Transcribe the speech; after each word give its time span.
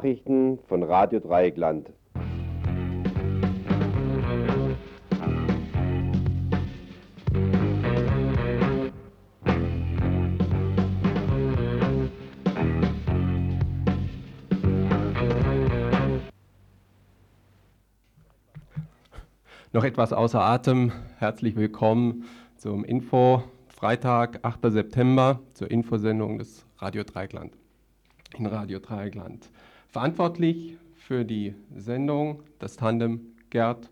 Nachrichten 0.00 0.58
von 0.66 0.82
Radio 0.82 1.20
Dreieckland. 1.20 1.90
Noch 19.72 19.84
etwas 19.84 20.14
außer 20.14 20.40
Atem. 20.40 20.92
Herzlich 21.18 21.56
willkommen 21.56 22.24
zum 22.56 22.84
Info 22.84 23.42
Freitag, 23.68 24.38
8. 24.46 24.60
September, 24.72 25.40
zur 25.52 25.70
Infosendung 25.70 26.38
des 26.38 26.64
Radio 26.78 27.02
Dreieckland. 27.02 27.52
In 28.38 28.46
Radio 28.46 28.78
Dreieckland. 28.78 29.50
Verantwortlich 29.90 30.76
für 30.94 31.24
die 31.24 31.52
Sendung 31.74 32.44
das 32.60 32.76
Tandem 32.76 33.32
Gerd 33.50 33.90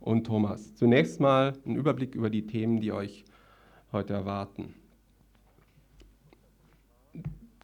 und 0.00 0.26
Thomas. 0.26 0.74
Zunächst 0.74 1.20
mal 1.20 1.52
ein 1.64 1.76
Überblick 1.76 2.16
über 2.16 2.30
die 2.30 2.48
Themen, 2.48 2.80
die 2.80 2.90
euch 2.90 3.24
heute 3.92 4.12
erwarten. 4.12 4.74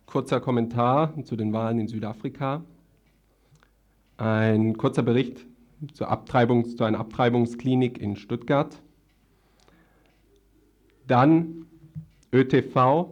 Kurzer 0.07 0.41
Kommentar 0.41 1.13
zu 1.25 1.35
den 1.35 1.53
Wahlen 1.53 1.81
in 1.81 1.89
Südafrika. 1.89 2.63
Ein 4.17 4.77
kurzer 4.77 5.03
Bericht 5.03 5.45
zur 5.93 6.09
Abtreibung, 6.09 6.65
zu 6.65 6.85
einer 6.85 7.01
Abtreibungsklinik 7.01 7.99
in 7.99 8.15
Stuttgart. 8.15 8.81
Dann 11.09 11.67
ÖTV 12.33 13.11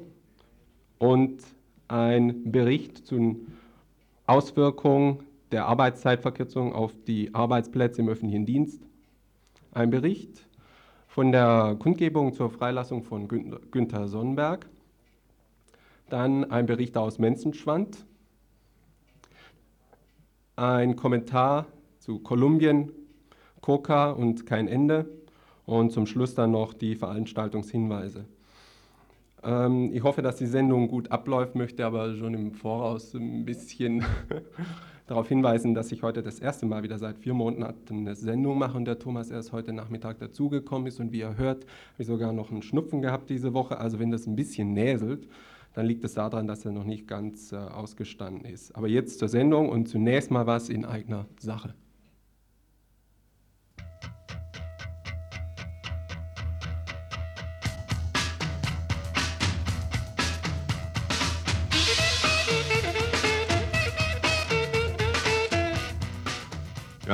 und 1.00 1.42
ein 1.88 2.52
Bericht 2.52 3.04
zu 3.04 3.16
den 3.16 3.46
Auswirkungen 4.30 5.24
der 5.50 5.66
Arbeitszeitverkürzung 5.66 6.72
auf 6.72 6.94
die 7.04 7.34
Arbeitsplätze 7.34 8.00
im 8.00 8.08
öffentlichen 8.08 8.46
Dienst. 8.46 8.80
Ein 9.72 9.90
Bericht 9.90 10.46
von 11.08 11.32
der 11.32 11.74
Kundgebung 11.76 12.32
zur 12.32 12.48
Freilassung 12.48 13.02
von 13.02 13.26
Günther 13.26 14.06
Sonnenberg. 14.06 14.68
Dann 16.10 16.48
ein 16.48 16.66
Bericht 16.66 16.96
aus 16.96 17.18
Menzenschwand. 17.18 18.06
Ein 20.54 20.94
Kommentar 20.94 21.66
zu 21.98 22.20
Kolumbien, 22.20 22.92
Coca 23.60 24.12
und 24.12 24.46
kein 24.46 24.68
Ende 24.68 25.10
und 25.66 25.90
zum 25.90 26.06
Schluss 26.06 26.36
dann 26.36 26.52
noch 26.52 26.72
die 26.72 26.94
Veranstaltungshinweise. 26.94 28.26
Ähm, 29.42 29.90
ich 29.92 30.02
hoffe, 30.02 30.22
dass 30.22 30.36
die 30.36 30.46
Sendung 30.46 30.88
gut 30.88 31.10
abläuft, 31.10 31.54
möchte 31.54 31.84
aber 31.84 32.14
schon 32.16 32.34
im 32.34 32.52
Voraus 32.52 33.14
ein 33.14 33.44
bisschen 33.44 34.04
darauf 35.06 35.28
hinweisen, 35.28 35.74
dass 35.74 35.92
ich 35.92 36.02
heute 36.02 36.22
das 36.22 36.38
erste 36.38 36.66
Mal 36.66 36.82
wieder 36.82 36.98
seit 36.98 37.18
vier 37.18 37.34
Monaten 37.34 37.98
eine 37.98 38.14
Sendung 38.14 38.58
mache 38.58 38.76
und 38.76 38.84
der 38.84 38.98
Thomas 38.98 39.30
erst 39.30 39.52
heute 39.52 39.72
Nachmittag 39.72 40.18
dazugekommen 40.18 40.86
ist 40.86 41.00
und 41.00 41.12
wie 41.12 41.20
ihr 41.20 41.36
hört, 41.36 41.64
habe 41.64 42.02
ich 42.02 42.06
sogar 42.06 42.32
noch 42.32 42.50
einen 42.50 42.62
Schnupfen 42.62 43.02
gehabt 43.02 43.30
diese 43.30 43.54
Woche. 43.54 43.78
Also 43.78 43.98
wenn 43.98 44.10
das 44.10 44.26
ein 44.26 44.36
bisschen 44.36 44.72
näselt, 44.72 45.26
dann 45.74 45.86
liegt 45.86 46.04
es 46.04 46.14
daran, 46.14 46.46
dass 46.46 46.64
er 46.64 46.72
noch 46.72 46.84
nicht 46.84 47.06
ganz 47.06 47.52
äh, 47.52 47.56
ausgestanden 47.56 48.44
ist. 48.44 48.76
Aber 48.76 48.88
jetzt 48.88 49.18
zur 49.18 49.28
Sendung 49.28 49.68
und 49.68 49.88
zunächst 49.88 50.30
mal 50.30 50.46
was 50.46 50.68
in 50.68 50.84
eigener 50.84 51.26
Sache. 51.38 51.74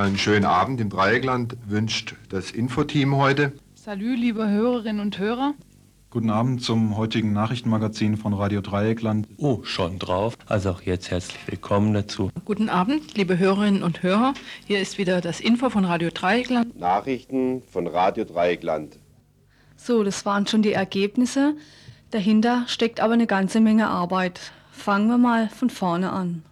Einen 0.06 0.18
schönen 0.18 0.44
Abend 0.44 0.80
im 0.80 0.88
Dreieckland 0.88 1.56
wünscht 1.66 2.14
das 2.28 2.52
Infoteam 2.52 3.16
heute. 3.16 3.52
Salü, 3.74 4.14
liebe 4.14 4.48
Hörerinnen 4.48 5.00
und 5.00 5.18
Hörer. 5.18 5.54
Guten 6.10 6.30
Abend 6.30 6.62
zum 6.62 6.96
heutigen 6.96 7.32
Nachrichtenmagazin 7.32 8.16
von 8.16 8.32
Radio 8.32 8.60
Dreieckland. 8.60 9.26
Oh, 9.36 9.64
schon 9.64 9.98
drauf. 9.98 10.38
Also 10.46 10.70
auch 10.70 10.82
jetzt 10.82 11.10
herzlich 11.10 11.40
willkommen 11.48 11.92
dazu. 11.92 12.30
Guten 12.44 12.68
Abend, 12.68 13.16
liebe 13.16 13.36
Hörerinnen 13.36 13.82
und 13.82 14.04
Hörer. 14.04 14.34
Hier 14.64 14.80
ist 14.80 14.96
wieder 14.96 15.20
das 15.20 15.40
Info 15.40 15.70
von 15.70 15.84
Radio 15.84 16.10
Dreieckland. 16.14 16.78
Nachrichten 16.78 17.62
von 17.72 17.88
Radio 17.88 18.24
Dreieckland. 18.24 19.00
So, 19.76 20.04
das 20.04 20.24
waren 20.24 20.46
schon 20.46 20.62
die 20.62 20.72
Ergebnisse. 20.72 21.56
Dahinter 22.12 22.62
steckt 22.68 23.00
aber 23.00 23.14
eine 23.14 23.26
ganze 23.26 23.60
Menge 23.60 23.88
Arbeit. 23.88 24.52
Fangen 24.76 25.08
wir 25.08 25.18
mal 25.18 25.48
von 25.48 25.68
vorne 25.68 26.12
an. 26.12 26.44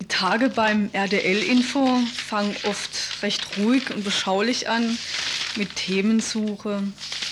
Die 0.00 0.08
Tage 0.08 0.48
beim 0.48 0.90
RDL-Info 0.92 1.98
fangen 2.14 2.54
oft 2.68 3.22
recht 3.22 3.58
ruhig 3.58 3.90
und 3.90 4.04
beschaulich 4.04 4.68
an 4.68 4.96
mit 5.56 5.74
Themensuche, 5.74 6.82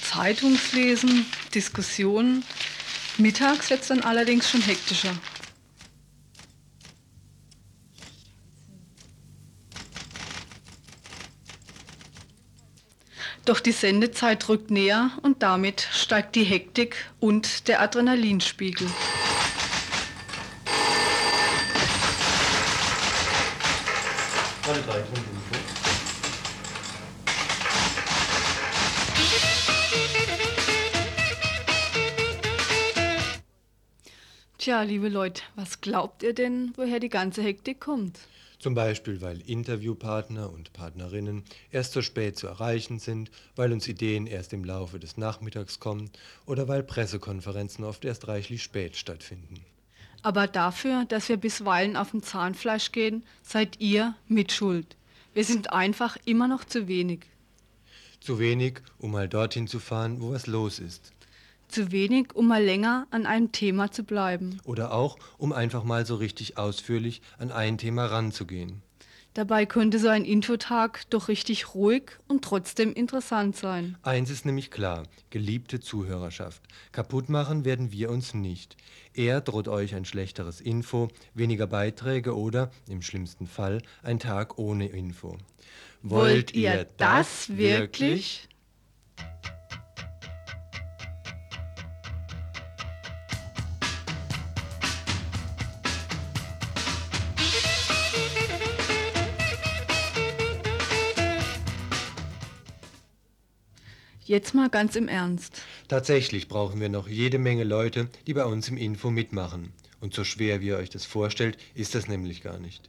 Zeitungslesen, 0.02 1.26
Diskussionen. 1.54 2.44
Mittags 3.18 3.70
wird 3.70 3.82
es 3.82 3.88
dann 3.88 4.00
allerdings 4.00 4.50
schon 4.50 4.62
hektischer. 4.62 5.12
Doch 13.44 13.58
die 13.58 13.72
Sendezeit 13.72 14.48
rückt 14.48 14.70
näher 14.70 15.10
und 15.22 15.42
damit 15.42 15.88
steigt 15.92 16.36
die 16.36 16.44
Hektik 16.44 16.94
und 17.18 17.66
der 17.66 17.82
Adrenalinspiegel. 17.82 18.86
Tja, 34.58 34.82
liebe 34.82 35.08
Leute, 35.08 35.42
was 35.56 35.80
glaubt 35.80 36.22
ihr 36.22 36.32
denn, 36.32 36.72
woher 36.76 37.00
die 37.00 37.08
ganze 37.08 37.42
Hektik 37.42 37.80
kommt? 37.80 38.20
Zum 38.62 38.74
Beispiel, 38.74 39.20
weil 39.20 39.40
Interviewpartner 39.40 40.48
und 40.52 40.72
Partnerinnen 40.72 41.42
erst 41.72 41.94
so 41.94 42.00
spät 42.00 42.38
zu 42.38 42.46
erreichen 42.46 43.00
sind, 43.00 43.28
weil 43.56 43.72
uns 43.72 43.88
Ideen 43.88 44.28
erst 44.28 44.52
im 44.52 44.62
Laufe 44.62 45.00
des 45.00 45.16
Nachmittags 45.16 45.80
kommen 45.80 46.10
oder 46.46 46.68
weil 46.68 46.84
Pressekonferenzen 46.84 47.84
oft 47.84 48.04
erst 48.04 48.28
reichlich 48.28 48.62
spät 48.62 48.94
stattfinden. 48.94 49.64
Aber 50.22 50.46
dafür, 50.46 51.06
dass 51.08 51.28
wir 51.28 51.38
bisweilen 51.38 51.96
auf 51.96 52.12
dem 52.12 52.22
Zahnfleisch 52.22 52.92
gehen, 52.92 53.24
seid 53.42 53.80
ihr 53.80 54.14
mitschuld. 54.28 54.96
Wir 55.34 55.42
sind 55.42 55.72
einfach 55.72 56.16
immer 56.24 56.46
noch 56.46 56.62
zu 56.62 56.86
wenig. 56.86 57.26
Zu 58.20 58.38
wenig, 58.38 58.74
um 58.98 59.10
mal 59.10 59.28
dorthin 59.28 59.66
zu 59.66 59.80
fahren, 59.80 60.20
wo 60.20 60.30
was 60.30 60.46
los 60.46 60.78
ist. 60.78 61.10
Zu 61.72 61.90
wenig, 61.90 62.34
um 62.34 62.48
mal 62.48 62.62
länger 62.62 63.06
an 63.10 63.24
einem 63.24 63.50
Thema 63.50 63.90
zu 63.90 64.04
bleiben. 64.04 64.60
Oder 64.64 64.92
auch, 64.92 65.16
um 65.38 65.54
einfach 65.54 65.84
mal 65.84 66.04
so 66.04 66.16
richtig 66.16 66.58
ausführlich 66.58 67.22
an 67.38 67.50
ein 67.50 67.78
Thema 67.78 68.04
ranzugehen. 68.04 68.82
Dabei 69.32 69.64
könnte 69.64 69.98
so 69.98 70.08
ein 70.08 70.26
Infotag 70.26 71.08
doch 71.08 71.28
richtig 71.28 71.74
ruhig 71.74 72.18
und 72.28 72.44
trotzdem 72.44 72.92
interessant 72.92 73.56
sein. 73.56 73.96
Eins 74.02 74.28
ist 74.28 74.44
nämlich 74.44 74.70
klar, 74.70 75.04
geliebte 75.30 75.80
Zuhörerschaft, 75.80 76.60
kaputt 76.92 77.30
machen 77.30 77.64
werden 77.64 77.90
wir 77.90 78.10
uns 78.10 78.34
nicht. 78.34 78.76
Eher 79.14 79.40
droht 79.40 79.68
euch 79.68 79.94
ein 79.94 80.04
schlechteres 80.04 80.60
Info, 80.60 81.08
weniger 81.32 81.66
Beiträge 81.66 82.36
oder, 82.36 82.70
im 82.86 83.00
schlimmsten 83.00 83.46
Fall, 83.46 83.80
ein 84.02 84.18
Tag 84.18 84.58
ohne 84.58 84.88
Info. 84.88 85.38
Wollt 86.02 86.52
ihr 86.52 86.86
das 86.98 87.56
wirklich? 87.56 88.46
Jetzt 104.32 104.54
mal 104.54 104.70
ganz 104.70 104.96
im 104.96 105.08
Ernst. 105.08 105.60
Tatsächlich 105.88 106.48
brauchen 106.48 106.80
wir 106.80 106.88
noch 106.88 107.06
jede 107.06 107.38
Menge 107.38 107.64
Leute, 107.64 108.08
die 108.26 108.32
bei 108.32 108.46
uns 108.46 108.66
im 108.70 108.78
Info 108.78 109.10
mitmachen. 109.10 109.74
Und 110.00 110.14
so 110.14 110.24
schwer, 110.24 110.62
wie 110.62 110.68
ihr 110.68 110.78
euch 110.78 110.88
das 110.88 111.04
vorstellt, 111.04 111.58
ist 111.74 111.94
das 111.94 112.08
nämlich 112.08 112.42
gar 112.42 112.58
nicht. 112.58 112.88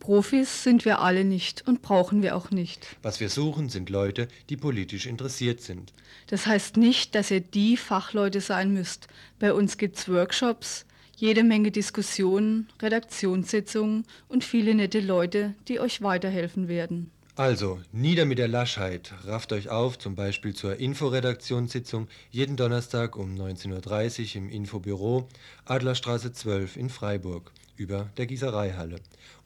Profis 0.00 0.62
sind 0.62 0.86
wir 0.86 1.02
alle 1.02 1.26
nicht 1.26 1.68
und 1.68 1.82
brauchen 1.82 2.22
wir 2.22 2.34
auch 2.34 2.50
nicht. 2.50 2.86
Was 3.02 3.20
wir 3.20 3.28
suchen, 3.28 3.68
sind 3.68 3.90
Leute, 3.90 4.28
die 4.48 4.56
politisch 4.56 5.04
interessiert 5.04 5.60
sind. 5.60 5.92
Das 6.28 6.46
heißt 6.46 6.78
nicht, 6.78 7.14
dass 7.14 7.30
ihr 7.30 7.40
die 7.40 7.76
Fachleute 7.76 8.40
sein 8.40 8.72
müsst. 8.72 9.08
Bei 9.38 9.52
uns 9.52 9.76
gibt's 9.76 10.08
Workshops. 10.08 10.86
Jede 11.18 11.44
Menge 11.44 11.70
Diskussionen, 11.70 12.66
Redaktionssitzungen 12.80 14.06
und 14.28 14.42
viele 14.42 14.74
nette 14.74 15.00
Leute, 15.00 15.54
die 15.68 15.80
euch 15.80 16.00
weiterhelfen 16.00 16.66
werden. 16.66 17.10
Also, 17.38 17.78
nieder 17.92 18.24
mit 18.24 18.38
der 18.38 18.48
Laschheit. 18.48 19.14
Rafft 19.24 19.52
euch 19.52 19.68
auf, 19.68 19.96
zum 19.96 20.16
Beispiel 20.16 20.56
zur 20.56 20.74
Inforedaktionssitzung 20.74 22.08
jeden 22.32 22.56
Donnerstag 22.56 23.14
um 23.14 23.36
19.30 23.36 24.30
Uhr 24.30 24.42
im 24.42 24.50
Infobüro 24.50 25.28
Adlerstraße 25.64 26.32
12 26.32 26.76
in 26.76 26.90
Freiburg 26.90 27.52
über 27.76 28.10
der 28.16 28.26
Gießereihalle. 28.26 28.96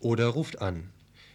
Oder 0.01 0.29
ruft 0.29 0.63
an 0.63 0.89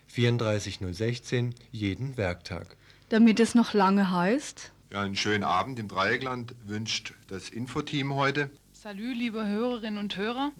34016 0.08 1.54
jeden 1.72 2.18
Werktag. 2.18 2.76
Damit 3.10 3.40
es 3.40 3.54
noch 3.54 3.76
lange 3.76 4.10
heißt. 4.10 4.72
Ja, 4.92 5.02
einen 5.02 5.16
schönen 5.16 5.44
Abend 5.44 5.78
im 5.78 5.88
Dreieckland 5.88 6.56
wünscht 6.66 7.14
das 7.28 7.50
Infoteam 7.50 8.16
heute. 8.16 8.50
Salü, 8.74 9.14
liebe 9.14 9.46
Hörerinnen 9.46 10.00
und 10.00 10.18
Hörer. 10.18 10.52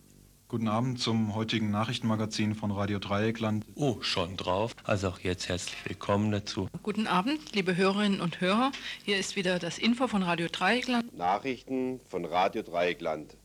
Guten 0.50 0.70
Abend 0.70 0.98
zum 0.98 1.36
heutigen 1.36 1.72
Nachrichtenmagazin 1.72 2.56
von 2.56 2.72
Radio 2.72 3.00
Dreieckland. 3.00 3.66
Oh, 3.76 3.98
schon 4.00 4.38
drauf. 4.38 4.74
Also 4.86 5.10
auch 5.10 5.20
jetzt 5.20 5.50
herzlich 5.50 5.76
willkommen 5.84 6.32
dazu. 6.32 6.70
Guten 6.84 7.06
Abend, 7.06 7.54
liebe 7.54 7.76
Hörerinnen 7.76 8.22
und 8.22 8.40
Hörer. 8.40 8.72
Hier 9.04 9.18
ist 9.18 9.36
wieder 9.36 9.60
das 9.60 9.78
Info 9.78 10.08
von 10.08 10.24
Radio 10.24 10.48
Dreieckland. 10.50 11.14
Nachrichten 11.18 12.00
von 12.08 12.24
Radio 12.24 12.62
Dreieckland. 12.62 13.36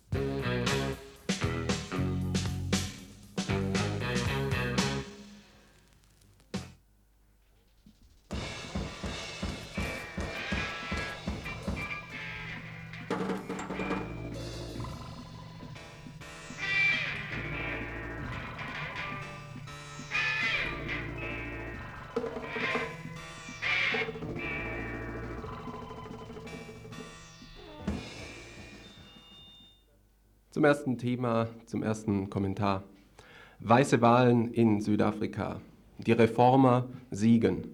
Ersten 30.73 30.97
Thema, 30.97 31.49
zum 31.67 31.83
ersten 31.83 32.31
Kommentar. 32.31 32.83
Weiße 33.61 34.01
Wahlen 34.01 34.55
in 34.55 34.81
Südafrika. 34.81 35.61
Die 35.99 36.13
Reformer 36.13 36.89
siegen. 37.11 37.65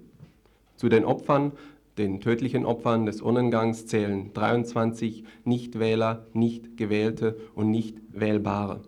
Zu 0.74 0.88
den 0.88 1.04
Opfern, 1.04 1.52
den 1.96 2.20
tödlichen 2.20 2.66
Opfern 2.66 3.06
des 3.06 3.22
Urnengangs 3.22 3.86
zählen 3.86 4.32
23 4.34 5.22
Nichtwähler, 5.44 6.26
nicht 6.32 6.76
gewählte 6.76 7.36
und 7.54 7.70
nicht 7.70 7.98
wählbare. 8.10 8.80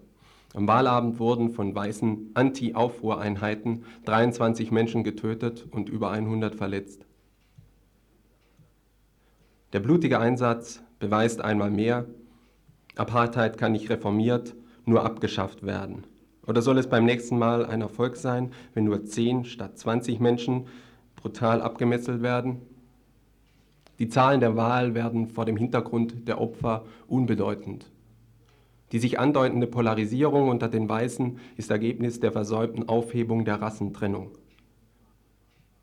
Am 0.55 0.67
Wahlabend 0.67 1.21
wurden 1.21 1.51
von 1.51 1.73
weißen 1.73 2.33
Anti-Aufruhreinheiten 2.35 3.85
23 4.07 4.73
Menschen 4.73 5.05
getötet 5.05 5.69
und 5.71 5.89
über 5.89 6.11
100 6.11 6.57
verletzt. 6.57 7.07
Der 9.73 9.79
blutige 9.79 10.19
Einsatz 10.19 10.83
beweist 10.99 11.43
einmal 11.43 11.71
mehr, 11.71 12.07
Apartheid 13.01 13.57
kann 13.57 13.73
nicht 13.73 13.89
reformiert, 13.89 14.55
nur 14.85 15.05
abgeschafft 15.05 15.65
werden. 15.65 16.05
Oder 16.47 16.61
soll 16.61 16.77
es 16.77 16.87
beim 16.87 17.07
nächsten 17.07 17.39
Mal 17.39 17.65
ein 17.65 17.81
Erfolg 17.81 18.17
sein, 18.17 18.53
wenn 18.75 18.85
nur 18.85 19.05
10 19.05 19.47
statt 19.47 19.79
20 19.79 20.21
Menschen 20.21 20.67
brutal 21.17 21.63
abgemesselt 21.63 22.23
werden? 22.23 22.61
Die 23.99 24.09
Zahlen 24.09 24.41
der 24.41 24.55
Wahl 24.55 24.95
werden 24.95 25.29
vor 25.29 25.47
dem 25.47 25.57
Hintergrund 25.57 26.29
der 26.29 26.41
Opfer 26.41 26.85
unbedeutend. 27.07 27.91
Die 28.93 28.99
sich 28.99 29.19
andeutende 29.19 29.67
Polarisierung 29.67 30.49
unter 30.49 30.69
den 30.69 30.89
Weißen 30.89 31.39
ist 31.57 31.71
Ergebnis 31.71 32.21
der 32.21 32.33
versäumten 32.33 32.89
Aufhebung 32.89 33.47
der 33.47 33.63
Rassentrennung. 33.63 34.33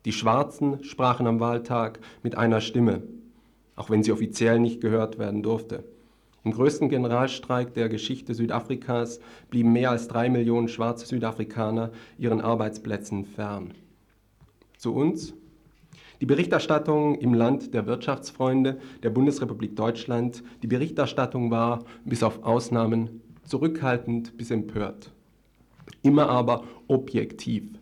Die 0.04 0.12
Schwarzen 0.12 0.84
sprachen 0.84 1.26
am 1.26 1.40
Wahltag 1.40 1.98
mit 2.22 2.36
einer 2.36 2.60
Stimme, 2.60 3.02
auch 3.74 3.90
wenn 3.90 4.04
sie 4.04 4.12
offiziell 4.12 4.60
nicht 4.60 4.80
gehört 4.80 5.18
werden 5.18 5.42
durfte. 5.42 5.84
Im 6.48 6.54
größten 6.54 6.88
Generalstreik 6.88 7.74
der 7.74 7.90
Geschichte 7.90 8.32
Südafrikas 8.32 9.20
blieben 9.50 9.74
mehr 9.74 9.90
als 9.90 10.08
drei 10.08 10.30
Millionen 10.30 10.68
schwarze 10.68 11.04
Südafrikaner 11.04 11.90
ihren 12.16 12.40
Arbeitsplätzen 12.40 13.26
fern. 13.26 13.74
Zu 14.78 14.94
uns? 14.94 15.34
Die 16.22 16.24
Berichterstattung 16.24 17.16
im 17.16 17.34
Land 17.34 17.74
der 17.74 17.84
Wirtschaftsfreunde 17.84 18.80
der 19.02 19.10
Bundesrepublik 19.10 19.76
Deutschland, 19.76 20.42
die 20.62 20.68
Berichterstattung 20.68 21.50
war, 21.50 21.84
bis 22.06 22.22
auf 22.22 22.42
Ausnahmen, 22.42 23.20
zurückhaltend 23.44 24.38
bis 24.38 24.50
empört. 24.50 25.12
Immer 26.00 26.30
aber 26.30 26.64
objektiv 26.86 27.77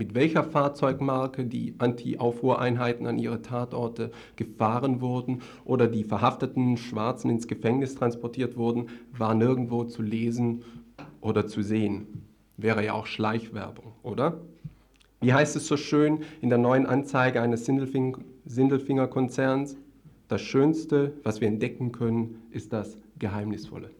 mit 0.00 0.14
welcher 0.14 0.42
Fahrzeugmarke 0.42 1.44
die 1.44 1.74
Anti-Aufruhreinheiten 1.76 3.06
an 3.06 3.18
ihre 3.18 3.42
Tatorte 3.42 4.10
gefahren 4.34 5.02
wurden 5.02 5.42
oder 5.66 5.88
die 5.88 6.04
verhafteten 6.04 6.78
Schwarzen 6.78 7.30
ins 7.30 7.46
Gefängnis 7.46 7.96
transportiert 7.96 8.56
wurden, 8.56 8.86
war 9.12 9.34
nirgendwo 9.34 9.84
zu 9.84 10.00
lesen 10.00 10.64
oder 11.20 11.46
zu 11.46 11.60
sehen. 11.60 12.24
Wäre 12.56 12.82
ja 12.82 12.94
auch 12.94 13.04
Schleichwerbung, 13.04 13.92
oder? 14.02 14.40
Wie 15.20 15.34
heißt 15.34 15.54
es 15.56 15.66
so 15.66 15.76
schön 15.76 16.20
in 16.40 16.48
der 16.48 16.56
neuen 16.56 16.86
Anzeige 16.86 17.42
eines 17.42 17.66
Sindelfinger-Konzerns? 17.66 19.76
Das 20.28 20.40
Schönste, 20.40 21.12
was 21.24 21.42
wir 21.42 21.48
entdecken 21.48 21.92
können, 21.92 22.36
ist 22.50 22.72
das 22.72 22.96
Geheimnisvolle. 23.18 23.90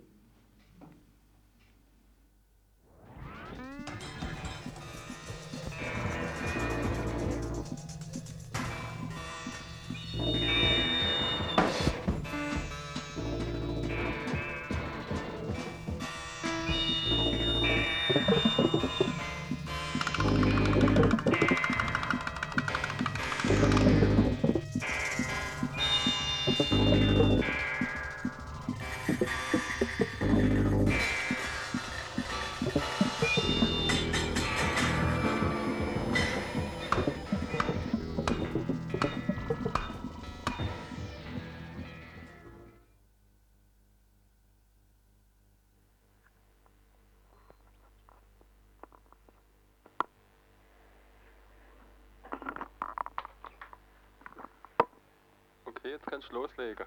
Kannst 56.21 56.33
loslegen. 56.33 56.87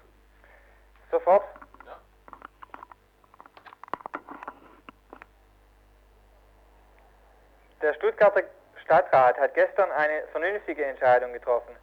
Sofort? 1.10 1.44
Ja. 1.86 1.96
Der 7.82 7.94
Stuttgarter 7.94 8.42
Stadtrat 8.84 9.38
hat 9.38 9.54
gestern 9.54 9.90
eine 9.92 10.26
vernünftige 10.30 10.84
Entscheidung 10.84 11.32
getroffen. 11.32 11.74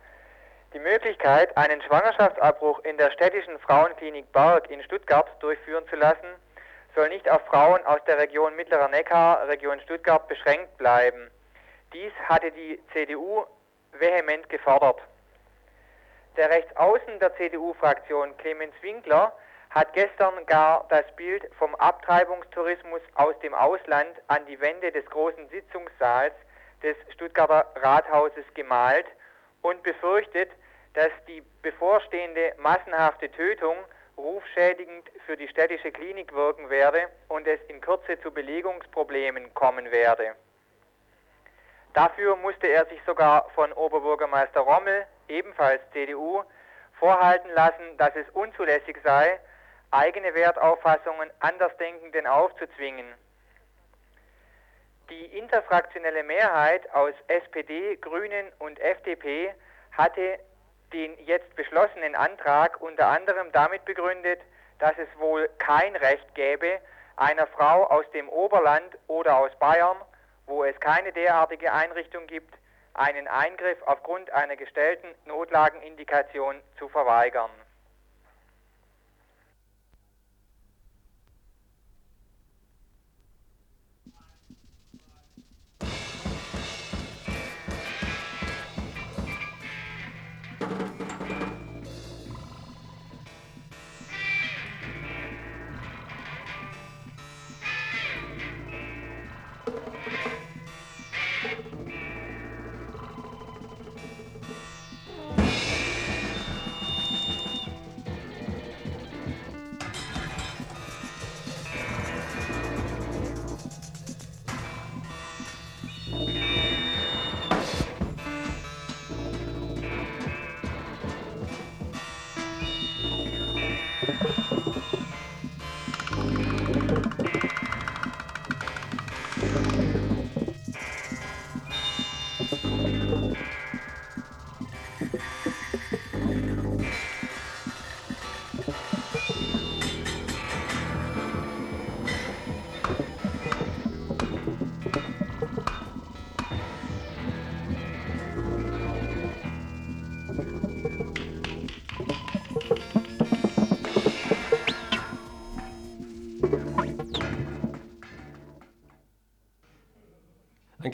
Die 0.74 0.79
Möglichkeit, 0.79 1.55
einen 1.58 1.81
Schwangerschaftsabbruch 1.81 2.79
in 2.86 2.98
der 2.98 3.12
städtischen 3.12 3.60
Frauenklinik 3.60 4.31
Berg 4.31 4.70
in 4.70 4.81
Stuttgart 4.84 5.27
durchführen 5.41 5.86
zu 5.89 5.96
lassen, 5.98 6.27
soll 6.96 7.10
nicht 7.10 7.29
auf 7.29 7.41
Frauen 7.48 7.86
aus 7.86 8.00
der 8.05 8.17
Region 8.17 8.55
Mittlerer 8.55 8.88
Neckar, 8.88 9.48
Region 9.48 9.79
Stuttgart 9.81 10.27
beschränkt 10.27 10.77
bleiben. 10.77 11.29
Dies 11.93 12.13
hatte 12.29 12.51
die 12.51 12.79
CDU 12.93 13.46
vehement 13.93 14.48
gefordert. 14.50 15.01
Der 16.38 16.50
Rechtsaußen 16.50 17.20
der 17.20 17.36
CDU-Fraktion 17.36 18.38
Clemens 18.38 18.74
Winkler 18.82 19.34
hat 19.70 19.94
gestern 19.94 20.46
gar 20.46 20.86
das 20.90 21.06
Bild 21.16 21.50
vom 21.58 21.76
Abtreibungstourismus 21.76 23.02
aus 23.16 23.38
dem 23.40 23.54
Ausland 23.54 24.22
an 24.28 24.46
die 24.46 24.60
Wände 24.60 24.92
des 24.92 25.06
großen 25.06 25.50
Sitzungssaals 25.50 26.34
des 26.84 26.96
Stuttgarter 27.14 27.66
Rathauses 27.76 28.46
gemalt 28.54 29.06
und 29.62 29.84
befürchtet, 29.84 30.50
dass 30.94 31.12
die 31.28 31.44
bevorstehende 31.62 32.54
massenhafte 32.58 33.30
Tötung 33.32 33.76
rufschädigend 34.18 35.10
für 35.26 35.36
die 35.36 35.48
städtische 35.48 35.92
Klinik 35.92 36.34
wirken 36.34 36.70
werde 36.70 37.08
und 37.28 37.48
es 37.48 37.60
in 37.68 37.82
Kürze 37.82 38.20
zu 38.22 38.32
Belegungsproblemen 38.32 39.54
kommen 39.54 39.92
werde. 39.92 40.36
Dafür 41.94 42.36
musste 42.38 42.68
er 42.68 42.86
sich 42.86 43.02
sogar 43.06 43.50
von 43.54 43.74
Oberbürgermeister 43.74 44.62
Rommel, 44.62 45.06
ebenfalls 45.32 45.82
CDU, 45.94 46.44
vorhalten 47.00 47.50
lassen, 47.56 47.98
dass 47.98 48.16
es 48.16 48.30
unzulässig 48.34 48.98
sei, 49.04 49.40
eigene 49.90 50.34
Wertauffassungen 50.36 51.32
Andersdenkenden 51.40 52.28
aufzuzwingen. 52.28 53.08
Die 55.10 55.26
interfraktionelle 55.38 56.24
Mehrheit 56.24 56.90
aus 56.94 57.14
SPD, 57.28 57.98
Grünen 57.98 58.52
und 58.60 58.80
FDP 58.80 59.54
hatte 59.92 60.40
den 60.94 61.18
jetzt 61.26 61.54
beschlossenen 61.56 62.16
Antrag 62.16 62.80
unter 62.82 63.08
anderem 63.08 63.52
damit 63.52 63.84
begründet, 63.86 64.40
dass 64.80 64.94
es 64.98 65.08
wohl 65.20 65.50
kein 65.58 65.96
Recht 65.96 66.34
gäbe, 66.36 66.80
einer 67.18 67.48
Frau 67.48 67.86
aus 67.88 68.10
dem 68.12 68.30
Oberland 68.30 68.98
oder 69.08 69.38
aus 69.38 69.52
Bayern, 69.60 69.98
wo 70.48 70.64
es 70.64 70.80
keine 70.80 71.12
derartige 71.12 71.72
Einrichtung 71.72 72.28
gibt, 72.28 72.54
einen 72.93 73.27
Eingriff 73.27 73.81
aufgrund 73.86 74.31
einer 74.31 74.55
gestellten 74.55 75.07
Notlagenindikation 75.25 76.62
zu 76.77 76.89
verweigern. 76.89 77.51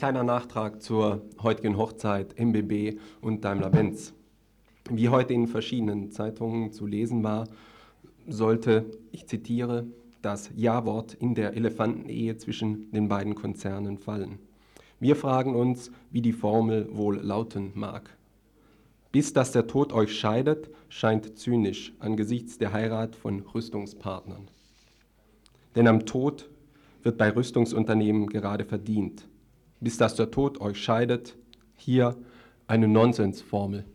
Kleiner 0.08 0.24
Nachtrag 0.24 0.82
zur 0.82 1.22
heutigen 1.44 1.76
Hochzeit 1.76 2.40
MBB 2.40 2.98
und 3.20 3.44
Daimler-Benz. 3.44 4.14
Wie 4.90 5.10
heute 5.10 5.34
in 5.34 5.48
verschiedenen 5.48 6.12
Zeitungen 6.12 6.72
zu 6.72 6.88
lesen 6.88 7.26
war, 7.26 7.50
sollte, 8.26 8.86
ich 9.12 9.28
zitiere, 9.28 9.86
das 10.22 10.50
Ja-Wort 10.56 11.14
in 11.16 11.36
der 11.36 11.58
Elefantenehe 11.58 12.38
zwischen 12.38 12.90
den 12.92 13.10
beiden 13.10 13.36
Konzernen 13.36 13.98
fallen. 13.98 14.40
Wir 15.02 15.18
fragen 15.18 15.56
uns, 15.56 15.92
wie 16.10 16.22
die 16.22 16.32
Formel 16.32 16.88
wohl 16.94 17.18
lauten 17.18 17.74
mag. 17.76 18.10
Bis 19.12 19.34
dass 19.34 19.52
der 19.52 19.68
Tod 19.68 19.92
euch 19.92 20.18
scheidet, 20.18 20.70
scheint 20.88 21.38
zynisch 21.38 21.92
angesichts 22.00 22.58
der 22.58 22.72
Heirat 22.72 23.14
von 23.14 23.42
Rüstungspartnern. 23.42 24.48
Denn 25.76 25.86
am 25.86 26.06
Tod 26.06 26.50
wird 27.04 27.18
bei 27.18 27.30
Rüstungsunternehmen 27.30 28.28
gerade 28.28 28.64
verdient 28.64 29.28
bis 29.80 29.98
dass 29.98 30.16
der 30.16 30.32
Tod 30.32 30.62
euch 30.62 30.82
scheidet. 30.82 31.36
Hier 31.76 32.16
eine 32.68 32.88
Nonsensformel. 32.88 33.86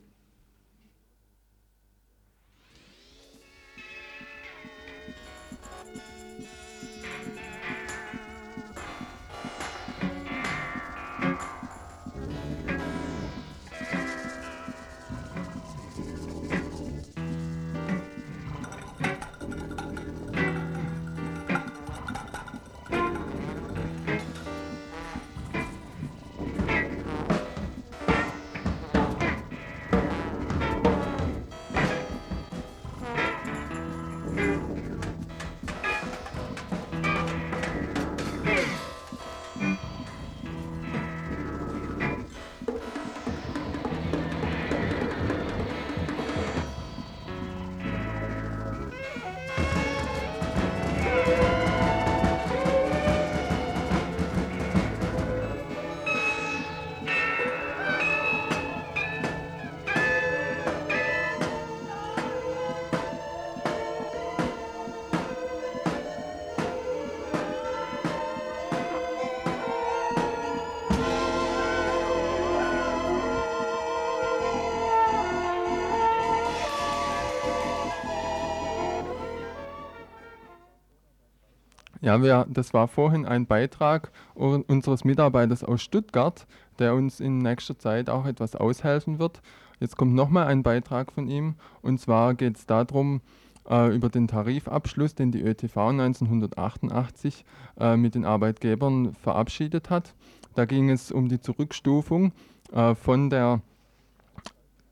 Ja, 82.12 82.23
wir, 82.23 82.47
das 82.50 82.75
war 82.75 82.88
vorhin 82.88 83.25
ein 83.25 83.47
Beitrag 83.47 84.12
unseres 84.35 85.02
Mitarbeiters 85.02 85.64
aus 85.64 85.81
Stuttgart, 85.81 86.47
der 86.78 86.95
uns 86.95 87.21
in 87.21 87.38
nächster 87.38 87.78
Zeit 87.78 88.11
auch 88.11 88.26
etwas 88.26 88.54
aushelfen 88.54 89.19
wird. 89.19 89.40
Jetzt 89.81 89.97
kommt 89.97 90.12
nochmal 90.12 90.47
ein 90.49 90.62
Beitrag 90.62 91.11
von 91.11 91.26
ihm 91.26 91.54
und 91.81 91.99
zwar 92.00 92.35
geht 92.35 92.59
es 92.59 92.66
darum, 92.66 93.23
äh, 93.66 93.97
über 93.97 94.11
den 94.11 94.28
Tarifabschluss, 94.28 95.14
den 95.14 95.33
die 95.33 95.40
ÖTV 95.40 95.75
1988 95.88 97.47
äh, 97.81 97.97
mit 97.97 98.14
den 98.14 98.26
Arbeitgebern 98.26 99.14
verabschiedet 99.14 99.88
hat. 99.88 100.12
Da 100.54 100.66
ging 100.66 100.90
es 100.90 101.12
um 101.12 101.31
die 101.31 101.40
Zurückstufung 101.40 102.33
äh, 102.75 102.95
von 102.95 103.31
der 103.31 103.62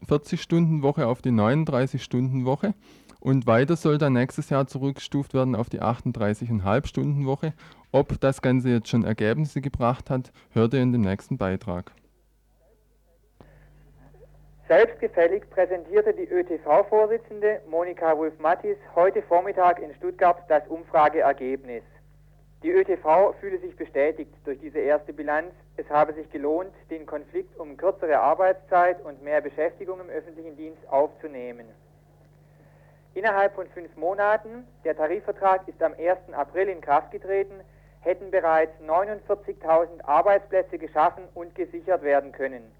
40-Stunden-Woche 0.08 1.06
auf 1.06 1.20
die 1.20 1.32
39-Stunden-Woche. 1.32 2.72
Und 3.20 3.46
weiter 3.46 3.76
soll 3.76 3.98
dann 3.98 4.14
nächstes 4.14 4.48
Jahr 4.48 4.66
zurückgestuft 4.66 5.34
werden 5.34 5.54
auf 5.54 5.68
die 5.68 5.82
38,5 5.82 6.86
Stunden 6.86 7.26
Woche. 7.26 7.52
Ob 7.92 8.18
das 8.20 8.40
Ganze 8.40 8.70
jetzt 8.70 8.88
schon 8.88 9.04
Ergebnisse 9.04 9.60
gebracht 9.60 10.08
hat, 10.08 10.32
hört 10.52 10.72
ihr 10.72 10.80
in 10.80 10.92
dem 10.92 11.02
nächsten 11.02 11.36
Beitrag. 11.36 11.92
Selbstgefällig 14.68 15.50
präsentierte 15.50 16.14
die 16.14 16.28
ÖTV-Vorsitzende 16.30 17.60
Monika 17.68 18.16
Wulf-Mattis 18.16 18.76
heute 18.94 19.20
Vormittag 19.22 19.80
in 19.80 19.92
Stuttgart 19.96 20.38
das 20.48 20.66
Umfrageergebnis. 20.68 21.82
Die 22.62 22.70
ÖTV 22.70 23.34
fühle 23.40 23.58
sich 23.58 23.74
bestätigt 23.74 24.32
durch 24.44 24.60
diese 24.60 24.78
erste 24.78 25.12
Bilanz. 25.12 25.52
Es 25.76 25.88
habe 25.90 26.14
sich 26.14 26.30
gelohnt, 26.30 26.72
den 26.88 27.04
Konflikt 27.04 27.58
um 27.58 27.76
kürzere 27.76 28.20
Arbeitszeit 28.20 29.04
und 29.04 29.22
mehr 29.24 29.40
Beschäftigung 29.40 29.98
im 29.98 30.08
öffentlichen 30.08 30.56
Dienst 30.56 30.88
aufzunehmen. 30.88 31.66
Innerhalb 33.14 33.54
von 33.54 33.66
fünf 33.68 33.96
Monaten, 33.96 34.66
der 34.84 34.96
Tarifvertrag 34.96 35.66
ist 35.66 35.82
am 35.82 35.94
1. 35.94 36.32
April 36.32 36.68
in 36.68 36.80
Kraft 36.80 37.10
getreten, 37.10 37.60
hätten 38.00 38.30
bereits 38.30 38.72
49.000 38.80 40.04
Arbeitsplätze 40.04 40.78
geschaffen 40.78 41.24
und 41.34 41.54
gesichert 41.54 42.02
werden 42.02 42.30
können. 42.30 42.70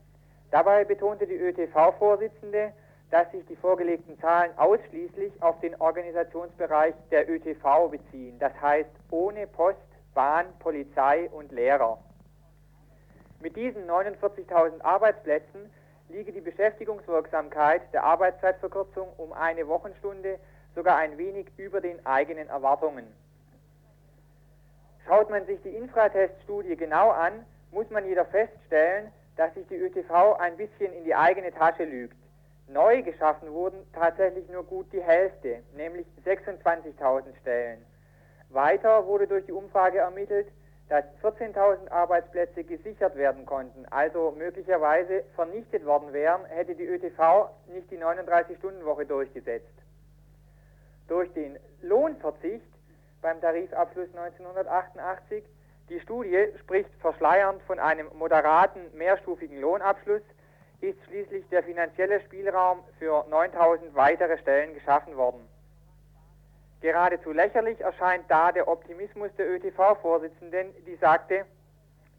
Dabei 0.52 0.84
betonte 0.84 1.26
die 1.26 1.37
ÖTV-Vorsitzende, 1.37 2.72
dass 3.10 3.30
sich 3.32 3.44
die 3.46 3.56
vorgelegten 3.56 4.18
Zahlen 4.20 4.56
ausschließlich 4.56 5.32
auf 5.42 5.58
den 5.60 5.75
Organisationsbereich 5.80 6.94
der 7.10 7.28
ÖTV 7.28 7.88
beziehen, 7.90 8.38
das 8.38 8.52
heißt 8.60 8.90
ohne 9.10 9.49
Post, 9.49 9.78
Bahn, 10.14 10.46
Polizei 10.60 11.28
und 11.30 11.50
Lehrer. 11.50 11.99
Mit 13.40 13.56
diesen 13.56 13.88
49.000 13.88 14.80
Arbeitsplätzen 14.82 15.70
liege 16.11 16.33
die 16.33 16.40
Beschäftigungswirksamkeit 16.40 17.83
der 17.93 18.05
Arbeitszeitverkürzung 18.05 19.09
um 19.17 19.33
eine 19.33 19.67
Wochenstunde 19.69 20.38
sogar 20.75 20.97
ein 20.97 21.19
wenig 21.19 21.47
über 21.57 21.81
den 21.81 22.05
eigenen 22.07 22.49
Erwartungen. 22.49 23.07
Schaut 25.07 25.31
man 25.31 25.47
sich 25.47 25.61
die 25.62 25.71
Infratest-Studie 25.71 26.76
genau 26.76 27.11
an, 27.11 27.45
muss 27.73 27.88
man 27.90 28.07
jedoch 28.07 28.29
feststellen, 28.29 29.11
dass 29.37 29.55
sich 29.55 29.67
die 29.69 29.76
ÖTV 29.76 30.35
ein 30.38 30.57
bisschen 30.57 30.93
in 30.93 31.05
die 31.05 31.14
eigene 31.14 31.52
Tasche 31.52 31.85
lügt. 31.85 32.17
Neu 32.69 33.02
geschaffen 33.02 33.50
wurden 33.52 33.79
tatsächlich 33.93 34.49
nur 34.49 34.64
gut 34.64 34.87
die 34.93 35.02
Hälfte, 35.02 35.62
nämlich 35.75 36.07
26.000 36.25 37.25
Stellen. 37.40 37.85
Weiter 38.50 39.07
wurde 39.07 39.26
durch 39.26 39.47
die 39.47 39.52
Umfrage 39.52 39.99
ermittelt, 39.99 40.49
dass 40.90 41.04
14.000 41.23 41.88
Arbeitsplätze 41.92 42.64
gesichert 42.64 43.14
werden 43.14 43.47
konnten, 43.47 43.87
also 43.90 44.35
möglicherweise 44.37 45.23
vernichtet 45.37 45.87
worden 45.87 46.12
wären, 46.12 46.44
hätte 46.47 46.75
die 46.75 46.85
ÖTV 46.85 47.49
nicht 47.68 47.88
die 47.92 47.99
39-Stunden-Woche 47.99 49.06
durchgesetzt. 49.06 49.73
Durch 51.06 51.32
den 51.32 51.56
Lohnverzicht 51.80 52.66
beim 53.23 53.40
Tarifabschluss 53.40 54.09
1988, 54.16 55.44
die 55.90 56.00
Studie 56.00 56.49
spricht 56.59 56.90
verschleiernd 57.00 57.62
von 57.62 57.78
einem 57.78 58.09
moderaten 58.18 58.80
mehrstufigen 58.94 59.61
Lohnabschluss, 59.61 60.23
ist 60.80 60.99
schließlich 61.06 61.49
der 61.50 61.62
finanzielle 61.62 62.20
Spielraum 62.23 62.80
für 62.99 63.25
9000 63.28 63.94
weitere 63.94 64.38
Stellen 64.38 64.75
geschaffen 64.75 65.16
worden. 65.16 65.50
Geradezu 66.80 67.32
lächerlich 67.32 67.80
erscheint 67.80 68.25
da 68.28 68.52
der 68.52 68.66
Optimismus 68.66 69.30
der 69.37 69.50
ÖTV-Vorsitzenden, 69.50 70.72
die 70.87 70.96
sagte, 70.96 71.44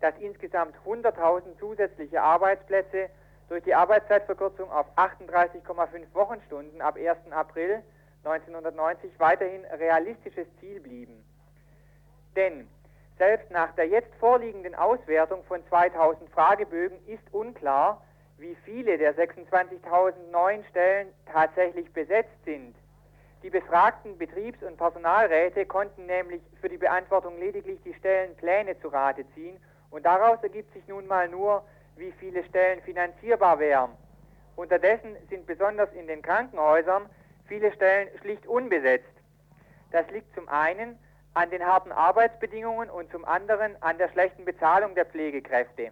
dass 0.02 0.14
insgesamt 0.20 0.76
100.000 0.86 1.58
zusätzliche 1.60 2.22
Arbeitsplätze 2.22 3.10
durch 3.50 3.64
die 3.64 3.74
Arbeitszeitverkürzung 3.74 4.72
auf 4.72 4.86
38,5 4.98 6.14
Wochenstunden 6.14 6.82
ab 6.82 6.96
1. 6.96 7.32
April 7.32 7.82
1990 8.24 9.12
weiterhin 9.20 9.66
realistisches 9.66 10.48
Ziel 10.60 10.80
blieben. 10.80 11.24
Denn 12.36 12.68
selbst 13.18 13.52
nach 13.52 13.74
der 13.74 13.88
jetzt 13.88 14.14
vorliegenden 14.20 14.76
Auswertung 14.76 15.44
von 15.44 15.66
2000 15.68 16.30
Fragebögen 16.30 16.98
ist 17.08 17.34
unklar, 17.34 18.02
wie 18.38 18.56
viele 18.64 18.98
der 18.98 19.16
26.000 19.16 20.14
neuen 20.32 20.64
Stellen 20.66 21.10
tatsächlich 21.32 21.92
besetzt 21.94 22.44
sind. 22.46 22.76
Die 23.44 23.50
befragten 23.50 24.18
Betriebs- 24.18 24.62
und 24.62 24.78
Personalräte 24.78 25.66
konnten 25.66 26.06
nämlich 26.06 26.42
für 26.60 26.70
die 26.70 26.78
Beantwortung 26.78 27.40
lediglich 27.40 27.80
die 27.84 27.94
Stellenpläne 27.96 28.80
zu 28.80 28.90
Rate 28.90 29.26
ziehen 29.34 29.58
und 29.90 30.06
daraus 30.06 30.38
ergibt 30.44 30.72
sich 30.74 30.88
nun 30.88 31.08
mal 31.08 31.28
nur, 31.28 31.64
wie 31.98 32.12
viele 32.20 32.44
Stellen 32.44 32.82
finanzierbar 32.82 33.60
wären. 33.60 33.92
Unterdessen 34.56 35.16
sind 35.30 35.48
besonders 35.48 35.92
in 35.94 36.06
den 36.06 36.22
Krankenhäusern 36.22 37.10
viele 37.48 37.72
Stellen 37.74 38.10
schlicht 38.20 38.46
unbesetzt. 38.46 39.10
Das 39.92 40.10
liegt 40.12 40.34
zum 40.36 40.48
einen 40.48 41.00
an 41.34 41.50
den 41.50 41.66
harten 41.66 41.92
Arbeitsbedingungen 41.92 42.90
und 42.90 43.12
zum 43.12 43.26
anderen 43.26 43.76
an 43.82 43.98
der 43.98 44.10
schlechten 44.10 44.46
Bezahlung 44.46 44.94
der 44.96 45.06
Pflegekräfte. 45.06 45.92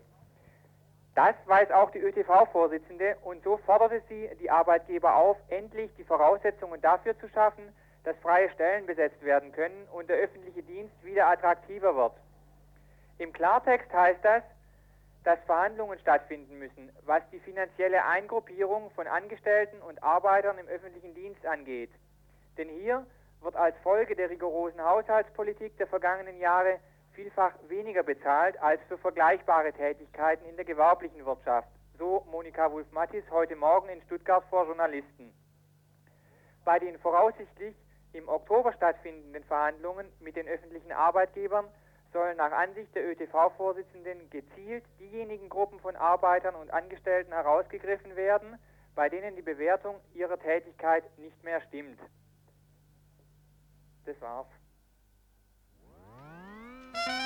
Das 1.15 1.36
weiß 1.45 1.72
auch 1.72 1.91
die 1.91 2.00
ÖTV-Vorsitzende 2.00 3.17
und 3.24 3.43
so 3.43 3.58
forderte 3.58 4.02
sie 4.08 4.30
die 4.39 4.50
Arbeitgeber 4.50 5.15
auf, 5.15 5.38
endlich 5.50 5.91
die 5.98 6.04
Voraussetzungen 6.04 6.82
dafür 6.82 7.17
zu 7.19 7.28
schaffen, 7.30 7.63
dass 8.04 8.15
freie 8.17 8.50
Stellen 8.52 8.86
besetzt 8.86 9.22
werden 9.24 9.52
können 9.52 9.88
und 9.91 10.10
der 10.10 10.17
öffentliche 10.17 10.63
Dienst 10.63 10.93
wieder 11.04 11.28
attraktiver 11.28 11.95
wird. 11.95 12.13
Im 13.17 13.34
Klartext 13.34 13.91
heißt 13.91 14.24
das, 14.24 14.43
dass 15.26 15.39
Verhandlungen 15.45 16.00
stattfinden 16.00 16.58
müssen, 16.58 16.89
was 17.06 17.22
die 17.32 17.39
finanzielle 17.39 18.06
Eingruppierung 18.06 18.89
von 18.91 19.06
Angestellten 19.08 19.82
und 19.82 20.02
Arbeitern 20.02 20.58
im 20.58 20.67
öffentlichen 20.67 21.13
Dienst 21.13 21.45
angeht. 21.45 21.91
Denn 22.58 22.69
hier 22.69 23.06
wird 23.41 23.56
als 23.56 23.76
Folge 23.84 24.15
der 24.15 24.30
rigorosen 24.30 24.82
Haushaltspolitik 24.82 25.78
der 25.78 25.88
vergangenen 25.88 26.39
Jahre 26.39 26.80
vielfach 27.19 27.53
weniger 27.67 28.01
bezahlt 28.01 28.58
als 28.62 28.82
für 28.88 28.97
vergleichbare 28.97 29.73
Tätigkeiten 29.73 30.45
in 30.45 30.55
der 30.55 30.63
gewerblichen 30.63 31.25
Wirtschaft. 31.25 31.67
So 31.97 32.25
Monika 32.32 32.71
Wulf-Mattis 32.71 33.25
heute 33.29 33.58
Morgen 33.58 33.89
in 33.89 34.01
Stuttgart 34.03 34.45
vor 34.49 34.65
Journalisten. 34.65 35.34
Bei 36.63 36.79
den 36.79 36.97
voraussichtlich 36.99 37.75
im 38.13 38.29
Oktober 38.29 38.71
stattfindenden 38.71 39.43
Verhandlungen 39.43 40.08
mit 40.21 40.38
den 40.38 40.47
öffentlichen 40.47 40.93
Arbeitgebern 40.93 41.65
sollen 42.13 42.38
nach 42.38 42.53
Ansicht 42.53 42.95
der 42.95 43.05
ÖTV-Vorsitzenden 43.10 44.29
gezielt 44.29 44.86
diejenigen 45.01 45.49
Gruppen 45.49 45.82
von 45.82 45.97
Arbeitern 45.97 46.55
und 46.55 46.71
Angestellten 46.71 47.34
herausgegriffen 47.34 48.15
werden, 48.15 48.58
bei 48.95 49.10
denen 49.10 49.36
die 49.36 49.41
Bewertung 49.41 49.99
ihrer 50.13 50.39
Tätigkeit 50.39 51.03
nicht 51.17 51.43
mehr 51.43 51.60
stimmt. 51.67 51.99
Das 54.05 54.19
war's. 54.21 54.59
thank 56.93 57.08
you 57.08 57.18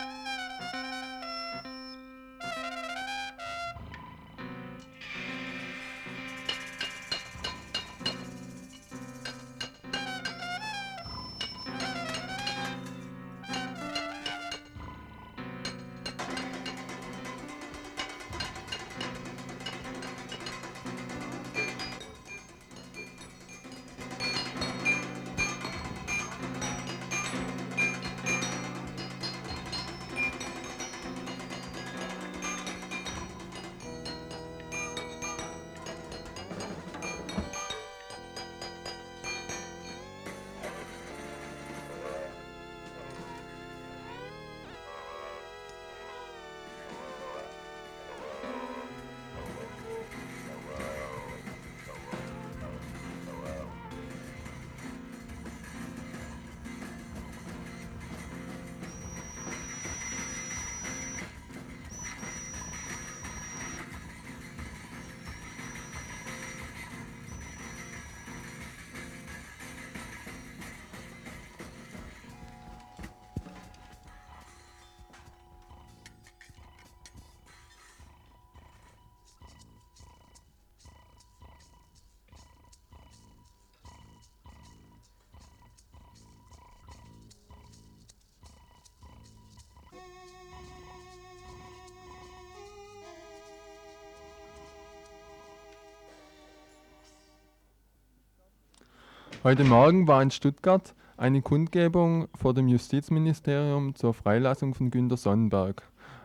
Heute 99.44 99.66
Morgen 99.66 100.08
war 100.08 100.22
in 100.22 100.32
Stuttgart 100.32 100.96
eine 101.18 101.42
Kundgebung 101.42 102.30
vor 102.34 102.54
dem 102.54 102.70
Justizministerium 102.70 103.94
zur 103.94 104.14
Freilassung 104.14 104.74
von 104.74 104.90
Günter 104.90 105.18
Sonnenberg. 105.18 105.84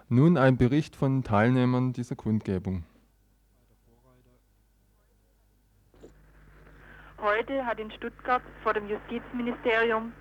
Nun 0.09 0.37
ein 0.37 0.57
Bericht 0.57 0.95
von 0.95 1.25
Teilnehmern 1.25 1.93
dieser 1.93 2.15
Kundgebung. 2.15 2.85
Heute 7.21 7.67
hat 7.67 7.81
in 7.81 7.91
Stuttgart 7.91 8.43
vor 8.63 8.73
dem 8.73 8.89
Justizministerium 8.89 10.13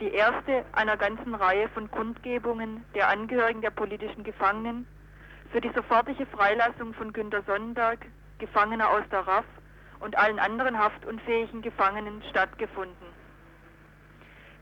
die 0.00 0.12
erste 0.12 0.64
einer 0.72 0.96
ganzen 0.96 1.34
Reihe 1.34 1.68
von 1.68 1.90
Kundgebungen 1.90 2.84
der 2.94 3.08
Angehörigen 3.08 3.60
der 3.60 3.70
politischen 3.70 4.24
Gefangenen 4.24 4.86
für 5.52 5.60
die 5.60 5.70
sofortige 5.74 6.26
Freilassung 6.26 6.94
von 6.94 7.12
Günter 7.12 7.42
Sonnenberg, 7.42 8.04
Gefangener 8.38 8.90
aus 8.90 9.04
der 9.10 9.26
RAF, 9.26 9.44
und 10.00 10.18
allen 10.18 10.38
anderen 10.38 10.78
haftunfähigen 10.78 11.62
Gefangenen 11.62 12.22
stattgefunden. 12.28 13.06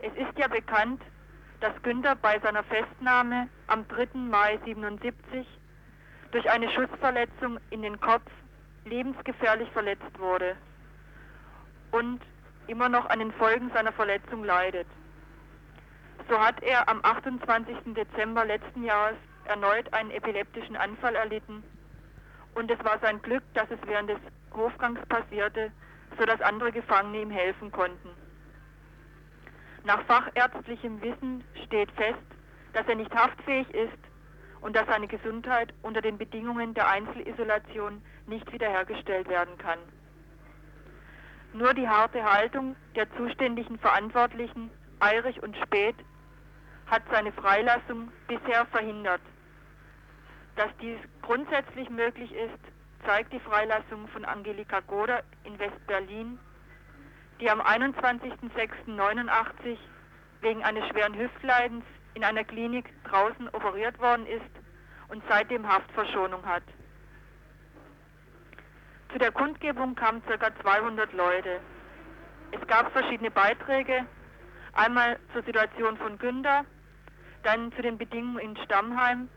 Es 0.01 0.13
ist 0.15 0.39
ja 0.39 0.47
bekannt, 0.49 1.03
dass 1.61 1.73
Günther 1.83 2.15
bei 2.17 2.39
seiner 2.41 2.63
Festnahme 2.65 3.49
am 3.67 3.87
3. 3.89 4.09
Mai 4.15 4.59
77 4.65 5.47
durch 6.31 6.51
eine 6.51 6.71
Schussverletzung 6.71 7.59
in 7.71 7.83
den 7.83 8.01
Kopf 8.01 8.31
lebensgefährlich 8.85 9.71
verletzt 9.71 10.19
wurde 10.19 10.57
und 11.91 12.21
immer 12.67 12.89
noch 12.89 13.07
an 13.07 13.19
den 13.19 13.33
Folgen 13.33 13.71
seiner 13.75 13.93
Verletzung 13.93 14.45
leidet. 14.45 14.87
So 16.29 16.39
hat 16.39 16.63
er 16.63 16.89
am 16.89 17.01
28. 17.03 17.95
Dezember 17.95 18.45
letzten 18.45 18.85
Jahres 18.85 19.17
erneut 19.45 19.93
einen 19.93 20.11
epileptischen 20.11 20.77
Anfall 20.77 21.15
erlitten 21.15 21.63
und 22.55 22.71
es 22.71 22.83
war 22.85 22.99
sein 23.01 23.21
Glück, 23.23 23.43
dass 23.55 23.71
es 23.71 23.79
während 23.87 24.11
des 24.11 24.19
Hofgangs 24.55 25.01
passierte, 25.09 25.73
sodass 26.19 26.41
andere 26.41 26.73
Gefangene 26.73 27.23
ihm 27.23 27.31
helfen 27.31 27.73
konnten. 27.73 28.11
Nach 29.85 30.03
fachärztlichem 30.05 31.03
Wissen 31.03 31.45
steht 31.65 31.91
fest, 31.93 32.19
dass 32.73 32.87
er 32.87 32.95
nicht 32.95 33.15
haftfähig 33.15 33.69
ist 33.75 33.99
und 34.61 34.77
dass 34.77 34.87
seine 34.87 35.09
Gesundheit 35.09 35.75
unter 35.83 36.01
den 36.01 36.19
Bedingungen 36.19 36.73
der 36.75 36.89
Einzelisolation 36.89 38.01
nicht 38.27 38.51
wiederhergestellt 38.53 39.29
werden 39.29 39.59
kann. 39.59 39.79
Nur 41.53 41.75
die 41.75 41.89
harte 41.89 42.23
Haltung 42.23 42.77
der 42.95 43.13
zuständigen 43.17 43.79
Verantwortlichen, 43.79 44.71
Eirich 45.01 45.43
und 45.43 45.57
Speth, 45.57 45.97
hat 46.87 47.03
seine 47.11 47.33
Freilassung 47.33 48.13
bisher 48.29 48.67
verhindert. 48.67 49.23
Dass 50.57 50.69
dies 50.81 50.99
grundsätzlich 51.23 51.89
möglich 51.89 52.33
ist, 52.33 52.59
zeigt 53.07 53.33
die 53.33 53.41
Freilassung 53.41 54.07
von 54.09 54.25
Angelika 54.25 54.81
Goder 54.81 55.23
in 55.45 55.59
West-Berlin, 55.59 56.39
die 57.41 57.51
am 57.51 57.61
21.06.89 57.61 59.79
wegen 60.43 60.63
eines 60.63 60.87
schweren 60.89 61.17
Hüftleidens 61.17 61.85
in 62.15 62.25
einer 62.25 62.45
Klinik 62.45 62.91
draußen 63.05 63.49
operiert 63.51 63.99
worden 64.01 64.27
ist 64.27 64.43
und 65.09 65.23
seitdem 65.29 65.67
Haftverschonung 65.67 66.45
hat. 66.47 66.63
Zu 69.13 69.19
der 69.19 69.33
Kundgebung 69.33 69.95
kamen 69.95 70.23
ca. 70.25 70.51
200 70.63 71.13
Leute. 71.13 71.61
Es 72.51 72.67
gab 72.67 72.91
verschiedene 72.93 73.31
Beiträge, 73.31 74.07
einmal 74.75 75.19
zur 75.33 75.43
Situation 75.43 75.97
von 75.97 76.19
Günther, 76.19 76.65
dann 77.43 77.73
zu 77.73 77.83
den 77.83 77.99
Bedingungen 77.99 78.39
in 78.39 78.57
Stammheim, 78.65 79.29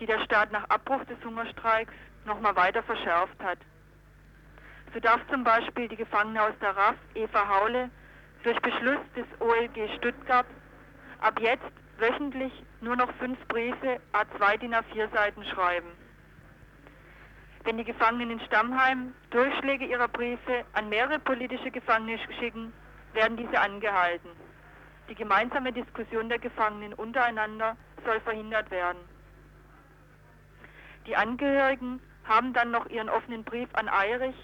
die 0.00 0.06
der 0.06 0.20
Staat 0.24 0.52
nach 0.52 0.68
Abbruch 0.70 1.04
des 1.04 1.22
Hungerstreiks 1.24 1.92
nochmal 2.24 2.56
weiter 2.56 2.82
verschärft 2.82 3.38
hat. 3.42 3.58
So 4.94 5.00
darf 5.00 5.20
zum 5.30 5.44
Beispiel 5.44 5.88
die 5.88 5.96
Gefangene 5.96 6.42
aus 6.42 6.54
der 6.60 6.76
RAF, 6.76 6.96
Eva 7.14 7.48
Haule, 7.48 7.90
durch 8.42 8.58
Beschluss 8.60 9.00
des 9.16 9.24
OLG 9.40 9.96
Stuttgart 9.96 10.46
ab 11.20 11.40
jetzt 11.40 11.72
wöchentlich 11.98 12.52
nur 12.80 12.96
noch 12.96 13.10
fünf 13.14 13.38
Briefe 13.48 14.00
A2 14.12 14.58
DIN 14.58 14.74
A4 14.74 15.10
Seiten 15.14 15.44
schreiben. 15.44 15.88
Wenn 17.64 17.78
die 17.78 17.84
Gefangenen 17.84 18.32
in 18.32 18.40
Stammheim 18.40 19.14
Durchschläge 19.30 19.86
ihrer 19.86 20.08
Briefe 20.08 20.64
an 20.72 20.88
mehrere 20.88 21.20
politische 21.20 21.70
Gefangene 21.70 22.18
schicken, 22.38 22.72
werden 23.12 23.36
diese 23.36 23.60
angehalten. 23.60 24.30
Die 25.12 25.18
gemeinsame 25.18 25.74
Diskussion 25.74 26.30
der 26.30 26.38
Gefangenen 26.38 26.94
untereinander 26.94 27.76
soll 28.02 28.18
verhindert 28.20 28.70
werden. 28.70 28.96
Die 31.06 31.14
Angehörigen 31.14 32.00
haben 32.24 32.54
dann 32.54 32.70
noch 32.70 32.88
ihren 32.88 33.10
offenen 33.10 33.44
Brief 33.44 33.68
an 33.74 33.90
Eirich, 33.90 34.34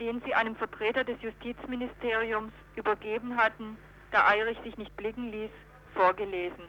den 0.00 0.20
sie 0.22 0.34
einem 0.34 0.56
Vertreter 0.56 1.04
des 1.04 1.22
Justizministeriums 1.22 2.52
übergeben 2.74 3.36
hatten, 3.36 3.78
da 4.10 4.26
Eirich 4.26 4.58
sich 4.64 4.76
nicht 4.76 4.96
blicken 4.96 5.30
ließ, 5.30 5.52
vorgelesen. 5.94 6.64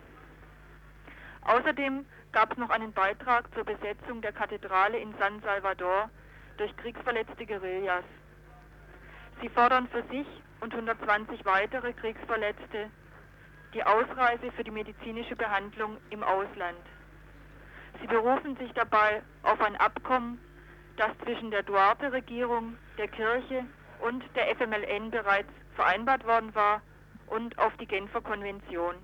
Außerdem 1.42 2.06
gab 2.34 2.52
es 2.52 2.60
noch 2.60 2.70
einen 2.70 2.94
Beitrag 2.94 3.52
zur 3.56 3.64
Besetzung 3.64 4.22
der 4.22 4.32
Kathedrale 4.32 5.00
in 5.00 5.12
San 5.18 5.42
Salvador 5.42 6.12
durch 6.58 6.78
kriegsverletzte 6.78 7.48
Guerillas. 7.48 8.06
Sie 9.42 9.50
fordern 9.50 9.88
für 9.88 10.04
sich 10.04 10.28
und 10.60 10.72
120 10.72 11.44
weitere 11.46 11.94
Kriegsverletzte 11.94 12.92
die 13.74 13.84
Ausreise 13.84 14.52
für 14.52 14.64
die 14.64 14.72
medizinische 14.72 15.36
Behandlung 15.36 15.98
im 16.12 16.24
Ausland. 16.24 16.78
Sie 18.00 18.08
berufen 18.08 18.56
sich 18.58 18.72
dabei 18.74 19.24
auf 19.44 19.60
ein 19.62 19.76
Abkommen, 19.78 20.40
das 20.98 21.10
zwischen 21.24 21.50
der 21.50 21.64
Duarte-Regierung, 21.64 22.78
der 22.98 23.08
Kirche 23.08 23.66
und 24.02 24.24
der 24.36 24.56
FMLN 24.56 25.10
bereits 25.10 25.50
vereinbart 25.76 26.26
worden 26.28 26.54
war 26.54 26.82
und 27.28 27.58
auf 27.58 27.76
die 27.78 27.88
Genfer 27.88 28.22
Konvention. 28.22 28.96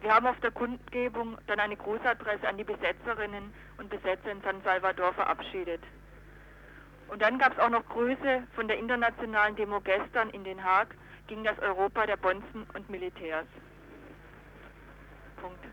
Wir 0.00 0.14
haben 0.14 0.26
auf 0.26 0.38
der 0.40 0.50
Kundgebung 0.50 1.38
dann 1.46 1.60
eine 1.60 1.76
Grußadresse 1.76 2.46
an 2.46 2.58
die 2.58 2.64
Besetzerinnen 2.64 3.54
und 3.78 3.88
Besetzer 3.88 4.30
in 4.30 4.42
San 4.42 4.60
Salvador 4.62 5.14
verabschiedet. 5.14 5.80
Und 7.08 7.22
dann 7.22 7.38
gab 7.38 7.52
es 7.52 7.58
auch 7.58 7.70
noch 7.70 7.86
Grüße 7.88 8.42
von 8.54 8.68
der 8.68 8.78
internationalen 8.78 9.56
Demo 9.56 9.80
gestern 9.80 10.30
in 10.30 10.44
Den 10.44 10.62
Haag 10.62 10.94
gegen 11.26 11.44
das 11.44 11.58
Europa 11.58 12.06
der 12.06 12.16
Bonzen 12.16 12.66
und 12.74 12.90
Militärs. 12.90 13.46
Punkt. 15.40 15.64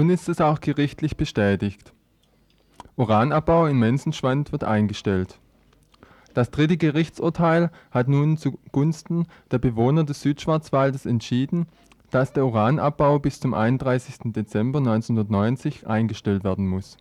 Nun 0.00 0.08
ist 0.08 0.30
es 0.30 0.40
auch 0.40 0.60
gerichtlich 0.60 1.18
bestätigt. 1.18 1.92
Uranabbau 2.96 3.66
in 3.66 3.78
Menzenschwand 3.78 4.50
wird 4.50 4.64
eingestellt. 4.64 5.38
Das 6.32 6.50
dritte 6.50 6.78
Gerichtsurteil 6.78 7.70
hat 7.90 8.08
nun 8.08 8.38
zugunsten 8.38 9.26
der 9.50 9.58
Bewohner 9.58 10.04
des 10.04 10.22
Südschwarzwaldes 10.22 11.04
entschieden, 11.04 11.66
dass 12.10 12.32
der 12.32 12.46
Uranabbau 12.46 13.18
bis 13.18 13.40
zum 13.40 13.52
31. 13.52 14.32
Dezember 14.32 14.78
1990 14.78 15.86
eingestellt 15.86 16.44
werden 16.44 16.66
muss. 16.66 16.96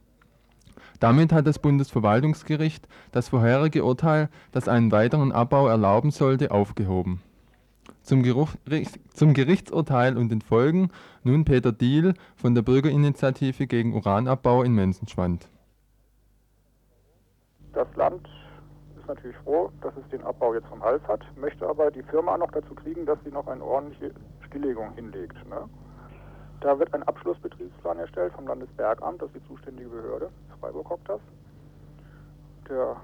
Damit 1.00 1.32
hat 1.32 1.48
das 1.48 1.60
Bundesverwaltungsgericht 1.60 2.86
das 3.14 3.30
vorherige 3.30 3.86
Urteil, 3.86 4.28
das 4.52 4.68
einen 4.68 4.92
weiteren 4.92 5.32
Abbau 5.32 5.70
erlauben 5.70 6.12
sollte, 6.12 6.52
aufgehoben 6.52 7.22
zum, 8.10 8.24
Geruch, 8.24 8.50
zum 9.14 9.36
Gerichtsurteil 9.36 10.18
und 10.18 10.30
den 10.30 10.42
Folgen 10.42 10.90
nun 11.24 11.46
Peter 11.46 11.72
Diehl 11.72 12.16
von 12.36 12.56
der 12.56 12.64
Bürgerinitiative 12.64 13.68
gegen 13.68 13.94
Uranabbau 13.94 14.64
in 14.64 14.74
Menzenschwand. 14.74 15.48
Das 17.74 17.88
Land 17.96 18.28
ist 18.98 19.08
natürlich 19.08 19.38
froh, 19.38 19.72
dass 19.82 19.94
es 19.96 20.10
den 20.10 20.24
Abbau 20.24 20.56
jetzt 20.56 20.68
vom 20.68 20.84
Hals 20.84 21.04
hat, 21.08 21.22
möchte 21.38 21.68
aber 21.68 21.92
die 21.92 22.02
Firma 22.02 22.36
noch 22.36 22.50
dazu 22.52 22.74
kriegen, 22.74 23.06
dass 23.06 23.20
sie 23.24 23.30
noch 23.30 23.46
eine 23.46 23.64
ordentliche 23.64 24.12
Stilllegung 24.48 24.92
hinlegt. 24.96 25.38
Ne? 25.48 25.70
Da 26.62 26.80
wird 26.80 26.92
ein 26.96 27.04
Abschlussbetriebsplan 27.04 28.00
erstellt 28.00 28.34
vom 28.34 28.48
Landesbergamt, 28.48 29.22
das 29.22 29.30
ist 29.30 29.36
die 29.36 29.48
zuständige 29.48 29.90
Behörde, 29.90 30.32
Freiburg 30.60 30.90
hockt 30.90 31.08
das. 31.08 31.22
Der 32.68 32.96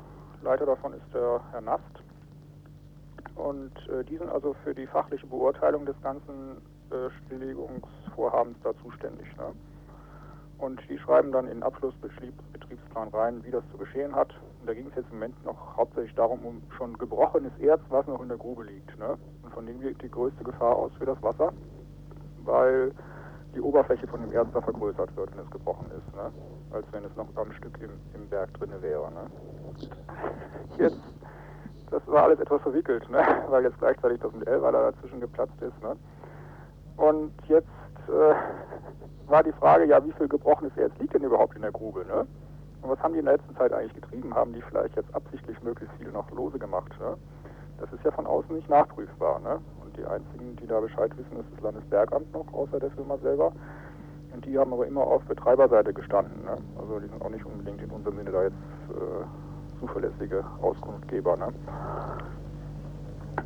Leiter 0.42 0.66
davon 0.66 0.94
ist 0.94 1.14
der 1.14 1.42
Herr 1.52 1.62
Nast. 1.62 2.05
Und 3.36 3.72
äh, 3.90 4.04
die 4.06 4.18
sind 4.18 4.30
also 4.30 4.56
für 4.64 4.74
die 4.74 4.88
fachliche 4.88 5.28
Beurteilung 5.28 5.86
des 5.86 5.96
ganzen 6.02 6.58
äh, 6.90 7.10
Stilllegungsvorhabens 7.26 8.58
da 8.64 8.74
zuständig. 8.82 9.28
Ne? 9.38 9.54
Und 10.58 10.82
die 10.90 10.98
schreiben 10.98 11.32
dann 11.32 11.46
in 11.48 11.56
den 11.56 11.64
Abschlussbetriebsplan 11.64 13.10
rein, 13.10 13.44
wie 13.44 13.52
das 13.52 13.64
zu 13.72 13.78
geschehen 13.78 14.16
hat. 14.16 14.34
Und 14.62 14.68
da 14.68 14.74
ging 14.74 14.88
es 14.88 14.96
jetzt 14.96 15.12
im 15.12 15.20
Moment 15.20 15.44
noch 15.44 15.76
hauptsächlich 15.76 16.16
darum, 16.16 16.46
um 16.46 16.62
schon 16.78 16.98
gebrochenes 16.98 17.52
Erz, 17.60 17.82
was 17.90 18.08
noch 18.08 18.22
in 18.22 18.30
der 18.30 18.38
Grube 18.38 18.64
liegt. 18.64 18.98
Ne? 18.98 19.18
Und 19.44 19.54
von 19.54 19.66
dem 19.66 19.82
geht 19.82 20.02
die 20.02 20.10
größte 20.10 20.44
Gefahr 20.44 20.76
aus 20.76 20.94
für 20.98 21.06
das 21.06 21.22
Wasser, 21.22 21.52
weil 22.46 22.94
die 23.54 23.62
Oberfläche 23.62 24.08
von 24.08 24.22
dem 24.22 24.32
Erz 24.32 24.48
da 24.54 24.62
vergrößert 24.62 25.16
wird, 25.16 25.36
wenn 25.36 25.44
es 25.44 25.52
gebrochen 25.52 25.88
ist, 25.92 26.16
ne? 26.16 26.32
als 26.72 26.86
wenn 26.92 27.04
es 27.04 27.16
noch 27.16 27.28
am 27.36 27.52
Stück 27.54 27.78
im, 27.82 27.92
im 28.14 28.28
Berg 28.30 28.54
drin 28.54 28.72
wäre. 28.82 29.12
Ne? 29.12 29.28
Jetzt, 30.78 31.02
das 31.92 32.06
war 32.08 32.24
alles 32.24 32.40
etwas 32.40 32.62
verwickelt, 32.62 33.10
ne? 33.10 33.24
weil 33.50 33.64
jetzt 33.64 33.80
gleichzeitig 33.80 34.20
das 34.20 34.32
mit 34.34 34.48
Elweiler 34.48 34.92
dazwischen 34.92 35.20
geplatzt 35.20 35.62
ist. 35.62 35.82
Ne? 35.82 35.96
Und 36.98 37.34
jetzt 37.48 37.68
äh, 38.08 38.36
war 39.30 39.44
die 39.44 39.54
Frage, 39.54 39.86
ja, 39.86 40.04
wie 40.06 40.12
viel 40.14 40.28
gebrochenes 40.28 40.76
Erz 40.78 40.94
liegt 41.00 41.14
denn 41.14 41.24
überhaupt 41.24 41.56
in 41.56 41.62
der 41.62 41.72
Grube? 41.72 42.06
Ne? 42.06 42.28
Und 42.82 42.90
was 42.90 43.00
haben 43.00 43.14
die 43.14 43.20
in 43.20 43.26
der 43.26 43.36
letzten 43.36 43.56
Zeit 43.56 43.74
eigentlich 43.74 43.94
getrieben? 43.94 44.34
Haben 44.36 44.54
die 44.54 44.62
vielleicht 44.62 44.96
jetzt 44.96 45.14
absichtlich 45.16 45.62
möglichst 45.64 45.96
viel 45.98 46.12
noch 46.12 46.30
lose 46.32 46.60
gemacht? 46.60 46.94
Ne? 47.00 47.18
Das 47.80 47.92
ist 47.92 48.04
ja 48.04 48.12
von 48.12 48.26
außen 48.26 48.56
nicht 48.56 48.70
nachprüfbar. 48.70 49.40
Ne? 49.40 49.60
die 49.98 50.06
einzigen, 50.06 50.56
die 50.58 50.68
da 50.68 50.80
Bescheid 50.80 51.12
wissen, 51.18 51.40
ist 51.40 51.48
das 51.54 51.62
Landesbergamt 51.62 52.34
noch, 52.34 52.52
außer 52.54 52.80
der 52.80 52.92
Firma 52.92 53.18
selber. 53.18 53.52
Und 54.34 54.46
die 54.46 54.58
haben 54.58 54.74
aber 54.74 54.86
immer 54.86 55.02
auf 55.02 55.24
Betreiberseite 55.26 55.94
gestanden. 55.94 56.44
Ne? 56.44 56.58
Also 56.80 57.00
die 57.00 57.08
sind 57.08 57.22
auch 57.22 57.30
nicht 57.30 57.46
unbedingt 57.46 57.82
in 57.82 57.90
unserem 57.90 58.18
Sinne 58.18 58.32
da 58.32 58.44
jetzt 58.44 58.56
äh, 58.90 59.26
zuverlässige 59.86 60.44
Auskunftgeber. 60.62 61.38
Ne? 61.38 61.48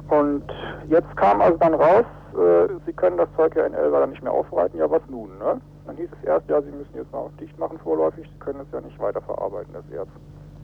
Und 0.10 0.44
jetzt 0.88 1.16
kam 1.18 1.42
also 1.42 1.58
dann 1.58 1.74
raus, 1.74 2.06
äh, 2.34 2.68
Sie 2.86 2.94
können 2.94 3.18
das 3.18 3.30
Zeug 3.36 3.56
ja 3.56 3.66
in 3.66 3.74
Elva 3.74 4.00
dann 4.00 4.12
nicht 4.12 4.24
mehr 4.24 4.32
aufbereiten. 4.32 4.80
Ja, 4.80 4.90
was 4.90 5.02
nun? 5.10 5.30
Ne? 5.38 5.60
Dann 5.86 5.96
hieß 5.96 6.10
es 6.20 6.28
erst, 6.28 6.50
ja, 6.50 6.62
Sie 6.62 6.72
müssen 6.72 6.96
jetzt 6.96 7.12
mal 7.12 7.30
dicht 7.40 7.58
machen 7.60 7.80
vorläufig. 7.80 8.28
Sie 8.32 8.40
können 8.40 8.62
es 8.62 8.72
ja 8.72 8.82
nicht 8.82 9.00
weiterverarbeiten, 9.00 9.74
das 9.74 9.84
Erz. 9.92 10.10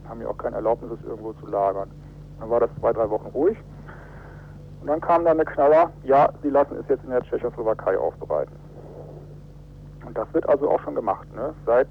Haben 0.07 0.21
ja 0.21 0.27
auch 0.27 0.37
keine 0.37 0.57
Erlaubnis, 0.57 0.91
es 0.91 1.05
irgendwo 1.07 1.33
zu 1.33 1.47
lagern. 1.47 1.89
Dann 2.39 2.49
war 2.49 2.59
das 2.59 2.69
zwei, 2.79 2.93
drei 2.93 3.09
Wochen 3.09 3.27
ruhig. 3.27 3.57
Und 4.81 4.87
dann 4.87 5.01
kam 5.01 5.25
dann 5.25 5.37
der 5.37 5.45
Knaller, 5.45 5.91
ja, 6.03 6.29
sie 6.43 6.49
lassen 6.49 6.77
es 6.79 6.87
jetzt 6.87 7.03
in 7.03 7.09
der 7.09 7.23
Tschechoslowakei 7.23 7.97
aufbereiten. 7.97 8.55
Und 10.05 10.15
das 10.15 10.31
wird 10.33 10.47
also 10.47 10.69
auch 10.69 10.79
schon 10.81 10.93
gemacht. 10.93 11.27
Ne? 11.35 11.53
Seit 11.65 11.87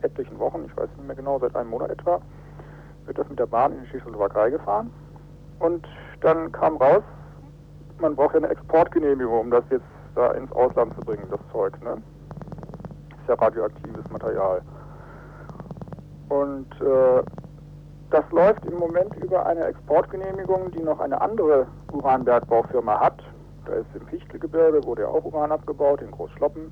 etlichen 0.00 0.38
Wochen, 0.38 0.64
ich 0.66 0.76
weiß 0.76 0.88
nicht 0.96 1.06
mehr 1.06 1.16
genau, 1.16 1.38
seit 1.38 1.54
einem 1.54 1.70
Monat 1.70 1.90
etwa, 1.90 2.20
wird 3.06 3.18
das 3.18 3.28
mit 3.28 3.38
der 3.38 3.46
Bahn 3.46 3.72
in 3.72 3.82
die 3.82 3.90
Tschechoslowakei 3.90 4.50
gefahren. 4.50 4.90
Und 5.58 5.86
dann 6.20 6.50
kam 6.52 6.76
raus, 6.76 7.02
man 7.98 8.16
braucht 8.16 8.34
ja 8.34 8.40
eine 8.40 8.48
Exportgenehmigung, 8.48 9.40
um 9.40 9.50
das 9.50 9.64
jetzt 9.70 9.84
da 10.14 10.32
ins 10.32 10.50
Ausland 10.52 10.94
zu 10.94 11.00
bringen, 11.00 11.26
das 11.30 11.40
Zeug. 11.52 11.80
Ne? 11.82 12.02
Ist 13.20 13.28
ja 13.28 13.34
radioaktives 13.34 14.08
Material. 14.10 14.62
Und 16.28 16.68
äh, 16.80 17.22
das 18.10 18.24
läuft 18.30 18.64
im 18.66 18.78
Moment 18.78 19.14
über 19.16 19.44
eine 19.46 19.64
Exportgenehmigung, 19.64 20.70
die 20.70 20.82
noch 20.82 21.00
eine 21.00 21.20
andere 21.20 21.66
Uranbergbaufirma 21.92 23.00
hat. 23.00 23.22
Da 23.66 23.72
ist 23.74 23.86
im 23.94 24.06
Fichtelgebirge, 24.06 24.84
wurde 24.84 25.02
ja 25.02 25.08
auch 25.08 25.24
Uran 25.24 25.52
abgebaut, 25.52 26.02
in 26.02 26.10
Großschloppen. 26.10 26.70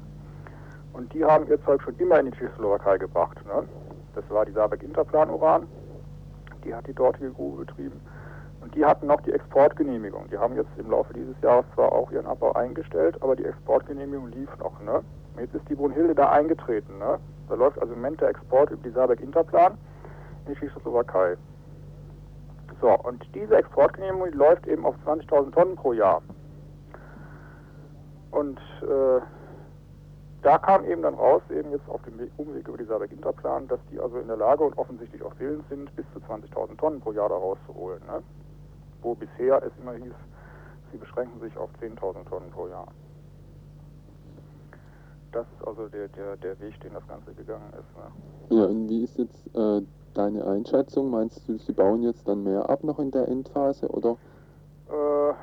Und 0.93 1.13
die 1.15 1.25
haben 1.25 1.47
ihr 1.49 1.63
Zeug 1.65 1.83
schon 1.83 1.97
immer 1.99 2.21
in 2.21 2.27
die 2.27 2.33
Tschechoslowakei 2.33 2.99
gebracht. 2.99 3.39
Ne? 3.47 3.67
Das 4.15 4.25
war 4.29 4.45
die 4.45 4.53
Saarbeck 4.53 4.83
Interplan 4.83 5.31
Uran. 5.31 5.67
Die 6.65 6.75
hat 6.75 6.87
die 6.87 6.95
dortige 6.95 7.31
Grube 7.31 7.65
betrieben. 7.65 8.01
Und 8.61 8.75
die 8.75 8.85
hatten 8.85 9.07
noch 9.07 9.21
die 9.23 9.33
Exportgenehmigung. 9.33 10.29
Die 10.31 10.39
haben 10.39 10.55
jetzt 10.55 10.71
im 10.79 10.91
Laufe 10.91 11.13
dieses 11.13 11.35
Jahres 11.43 11.65
zwar 11.75 11.93
auch 11.93 12.11
ihren 12.13 12.27
Abbau 12.27 12.53
eingestellt, 12.53 13.21
aber 13.21 13.35
die 13.35 13.45
Exportgenehmigung 13.45 14.29
lief 14.29 14.49
noch. 14.59 14.81
Ne? 14.81 15.03
Jetzt 15.39 15.55
ist 15.55 15.69
die 15.69 15.75
Brunhilde 15.75 16.15
da 16.15 16.31
eingetreten. 16.31 16.99
Ne? 16.99 17.19
Da 17.49 17.55
läuft 17.55 17.81
also 17.81 17.93
im 17.93 18.01
Moment 18.01 18.21
der 18.21 18.29
Export 18.29 18.71
über 18.71 18.83
die 18.83 18.91
Saarbeck 18.91 19.21
Interplan 19.21 19.77
in 20.47 20.55
die 20.55 20.61
Tschechoslowakei. 20.61 21.37
So, 22.81 22.89
und 22.89 23.25
diese 23.35 23.57
Exportgenehmigung 23.57 24.31
die 24.31 24.39
läuft 24.39 24.67
eben 24.67 24.85
auf 24.85 24.95
20.000 25.07 25.53
Tonnen 25.53 25.77
pro 25.77 25.93
Jahr. 25.93 26.23
Und 28.31 28.59
äh, 28.83 29.21
da 30.43 30.59
kam 30.59 30.85
eben 30.85 31.03
dann 31.03 31.15
raus, 31.15 31.43
eben 31.51 31.71
jetzt 31.71 31.89
auf 31.89 32.03
dem 32.03 32.15
Umweg 32.37 32.67
über 32.67 32.77
die 32.77 32.85
Saarberg 32.85 33.13
Interplan, 33.13 33.69
dass 33.69 33.79
die 33.91 34.01
also 34.01 34.19
in 34.19 34.27
der 34.27 34.37
Lage 34.37 34.65
und 34.65 34.77
offensichtlich 34.77 35.23
auch 35.23 35.33
willens 35.39 35.65
sind, 35.69 35.95
bis 35.95 36.05
zu 36.13 36.19
20.000 36.19 36.77
Tonnen 36.77 37.01
pro 37.01 37.13
Jahr 37.13 37.29
da 37.29 37.37
rauszuholen. 37.37 38.03
Ne? 38.07 38.23
Wo 39.03 39.15
bisher 39.15 39.63
es 39.63 39.73
immer 39.81 39.93
hieß, 39.93 40.15
sie 40.91 40.99
beschränken 40.99 41.41
sich 41.41 41.57
auf 41.57 41.71
10.000 41.81 42.29
Tonnen 42.29 42.51
pro 42.51 42.67
Jahr. 42.67 42.89
Das 45.31 45.47
ist 45.59 45.67
also 45.67 45.89
der, 45.89 46.09
der, 46.09 46.37
der 46.37 46.61
Weg, 46.61 46.79
den 46.81 46.93
das 46.93 47.07
Ganze 47.07 47.33
gegangen 47.35 47.73
ist. 47.73 47.97
Ne? 47.97 48.59
Ja, 48.59 48.67
und 48.67 48.89
wie 48.89 49.05
ist 49.05 49.17
jetzt 49.19 49.47
äh, 49.55 49.81
deine 50.13 50.45
Einschätzung? 50.45 51.11
Meinst 51.11 51.49
du, 51.49 51.57
sie 51.57 51.73
bauen 51.73 52.03
jetzt 52.03 52.27
dann 52.27 52.43
mehr 52.43 52.69
ab 52.69 52.83
noch 52.83 52.99
in 52.99 53.13
der 53.13 53.29
Endphase 53.29 53.89
oder? 53.89 54.19
Äh, 54.89 55.35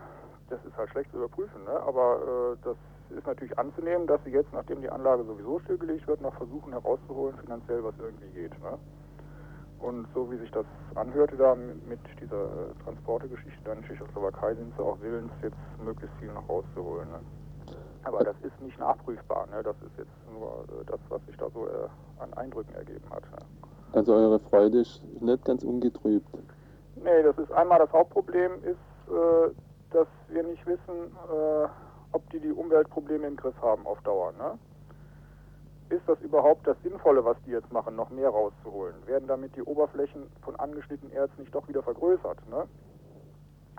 das 0.49 0.63
ist 0.65 0.77
halt 0.77 0.89
schlecht 0.89 1.09
zu 1.11 1.17
überprüfen, 1.17 1.63
ne? 1.63 1.79
aber 1.87 2.53
äh, 2.53 2.57
das 2.63 2.75
ist 3.11 3.27
natürlich 3.27 3.57
anzunehmen, 3.57 4.07
dass 4.07 4.23
sie 4.23 4.31
jetzt, 4.31 4.51
nachdem 4.53 4.81
die 4.81 4.89
Anlage 4.89 5.23
sowieso 5.23 5.59
stillgelegt 5.59 6.07
wird, 6.07 6.21
noch 6.21 6.33
versuchen 6.35 6.73
herauszuholen, 6.73 7.37
finanziell 7.37 7.83
was 7.83 7.93
irgendwie 7.99 8.29
geht. 8.29 8.51
Ne? 8.61 8.77
Und 9.79 10.07
so 10.13 10.29
wie 10.31 10.37
sich 10.37 10.51
das 10.51 10.65
anhörte 10.95 11.37
da 11.37 11.55
mit 11.55 11.99
dieser 12.21 12.43
äh, 12.43 12.83
Transportegeschichte 12.83 13.59
dann 13.63 13.77
in 13.79 13.83
Tschechoslowakei, 13.85 14.55
sind 14.55 14.73
sie 14.75 14.83
auch 14.83 14.99
willens, 15.01 15.31
jetzt 15.41 15.55
möglichst 15.83 16.15
viel 16.17 16.31
noch 16.33 16.47
rauszuholen. 16.49 17.09
Ne? 17.09 17.19
Aber 18.03 18.23
das 18.23 18.35
ist 18.43 18.59
nicht 18.61 18.77
nachprüfbar. 18.79 19.47
Ne? 19.47 19.63
Das 19.63 19.75
ist 19.85 19.97
jetzt 19.97 20.11
nur 20.33 20.65
äh, 20.67 20.85
das, 20.85 20.99
was 21.09 21.25
sich 21.25 21.37
da 21.37 21.49
so 21.53 21.67
äh, 21.67 21.87
an 22.19 22.33
Eindrücken 22.33 22.73
ergeben 22.75 23.09
hat. 23.09 23.23
Ne? 23.31 23.45
Also 23.93 24.13
eure 24.13 24.39
Freude 24.39 24.81
ist 24.81 25.01
nicht 25.21 25.45
ganz 25.45 25.63
ungetrübt. 25.63 26.27
Nee, 26.95 27.23
das 27.23 27.37
ist 27.37 27.51
einmal 27.51 27.79
das 27.79 27.91
Hauptproblem 27.91 28.63
ist, 28.63 28.77
äh, 29.09 29.51
dass 29.91 30.07
wir 30.27 30.43
nicht 30.43 30.65
wissen, 30.67 31.15
äh, 31.31 31.67
ob 32.11 32.29
die 32.31 32.39
die 32.39 32.51
Umweltprobleme 32.51 33.27
im 33.27 33.35
Griff 33.35 33.59
haben 33.61 33.85
auf 33.85 34.01
Dauer. 34.01 34.31
Ne? 34.33 34.57
Ist 35.89 36.07
das 36.07 36.19
überhaupt 36.21 36.67
das 36.67 36.77
Sinnvolle, 36.83 37.25
was 37.25 37.37
die 37.45 37.51
jetzt 37.51 37.71
machen, 37.71 37.95
noch 37.95 38.09
mehr 38.09 38.29
rauszuholen? 38.29 38.95
Werden 39.07 39.27
damit 39.27 39.55
die 39.55 39.63
Oberflächen 39.63 40.23
von 40.41 40.55
angeschnittenen 40.55 41.13
Erz 41.13 41.31
nicht 41.37 41.53
doch 41.53 41.67
wieder 41.67 41.81
vergrößert? 41.81 42.47
Ne? 42.49 42.67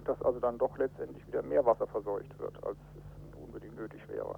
Dass 0.05 0.21
also 0.23 0.41
dann 0.41 0.59
doch 0.59 0.77
letztendlich 0.77 1.27
wieder 1.27 1.43
mehr 1.43 1.65
Wasser 1.65 1.87
verseucht 1.87 2.37
wird, 2.39 2.55
als 2.65 2.77
es 2.97 3.39
unbedingt 3.43 3.77
nötig 3.77 4.09
wäre. 4.09 4.35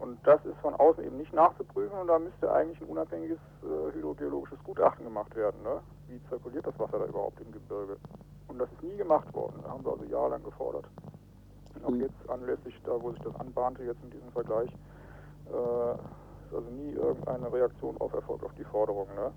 Und 0.00 0.18
das 0.24 0.44
ist 0.44 0.56
von 0.58 0.74
außen 0.74 1.04
eben 1.04 1.16
nicht 1.16 1.32
nachzuprüfen 1.32 1.98
und 1.98 2.06
da 2.06 2.18
müsste 2.18 2.52
eigentlich 2.52 2.80
ein 2.80 2.88
unabhängiges 2.88 3.38
äh, 3.62 3.94
hydrogeologisches 3.94 4.62
Gutachten 4.62 5.04
gemacht 5.04 5.34
werden. 5.34 5.60
Ne? 5.62 5.80
Wie 6.06 6.20
zirkuliert 6.28 6.66
das 6.66 6.78
Wasser 6.78 7.00
da 7.00 7.06
überhaupt 7.06 7.40
im 7.40 7.50
Gebirge? 7.50 7.96
Und 8.46 8.58
das 8.58 8.70
ist 8.72 8.82
nie 8.82 8.96
gemacht 8.96 9.32
worden. 9.34 9.60
Da 9.62 9.70
haben 9.70 9.84
wir 9.84 9.92
also 9.92 10.04
jahrelang 10.04 10.42
gefordert. 10.44 10.86
Auch 11.84 11.94
jetzt 11.94 12.30
anlässlich 12.30 12.80
da, 12.84 12.92
wo 13.00 13.12
sich 13.12 13.22
das 13.22 13.34
anbahnte, 13.36 13.82
jetzt 13.84 14.02
in 14.02 14.10
diesem 14.10 14.30
Vergleich, 14.32 14.70
äh, 15.46 15.92
ist 16.48 16.54
also 16.54 16.70
nie 16.70 16.92
irgendeine 16.92 17.52
Reaktion 17.52 17.96
auf 17.98 18.12
Erfolg 18.14 18.42
auf 18.44 18.54
die 18.58 18.64
Forderung. 18.64 19.08
Ne? 19.14 19.32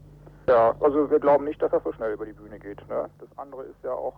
Ja, 0.47 0.75
also 0.80 1.10
wir 1.10 1.19
glauben 1.19 1.45
nicht, 1.45 1.62
dass 1.62 1.71
das 1.71 1.84
so 1.84 1.91
schnell 1.93 2.13
über 2.13 2.25
die 2.25 2.34
Bühne 2.34 2.60
geht. 2.60 2.88
Ne? 2.88 3.10
Das 3.19 3.30
andere 3.38 3.63
ist 3.63 3.84
ja 3.84 3.93
auch, 3.93 4.15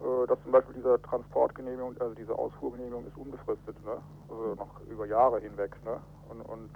äh, 0.00 0.26
dass 0.26 0.42
zum 0.42 0.52
Beispiel 0.52 0.74
diese 0.74 1.00
Transportgenehmigung, 1.02 1.96
also 2.00 2.14
diese 2.14 2.36
Ausfuhrgenehmigung 2.36 3.06
ist 3.06 3.16
unbefristet, 3.16 3.76
ne? 3.84 3.98
also 4.28 4.54
noch 4.54 4.80
über 4.90 5.06
Jahre 5.06 5.40
hinweg. 5.40 5.76
Ne? 5.84 6.00
Und, 6.28 6.42
und 6.42 6.70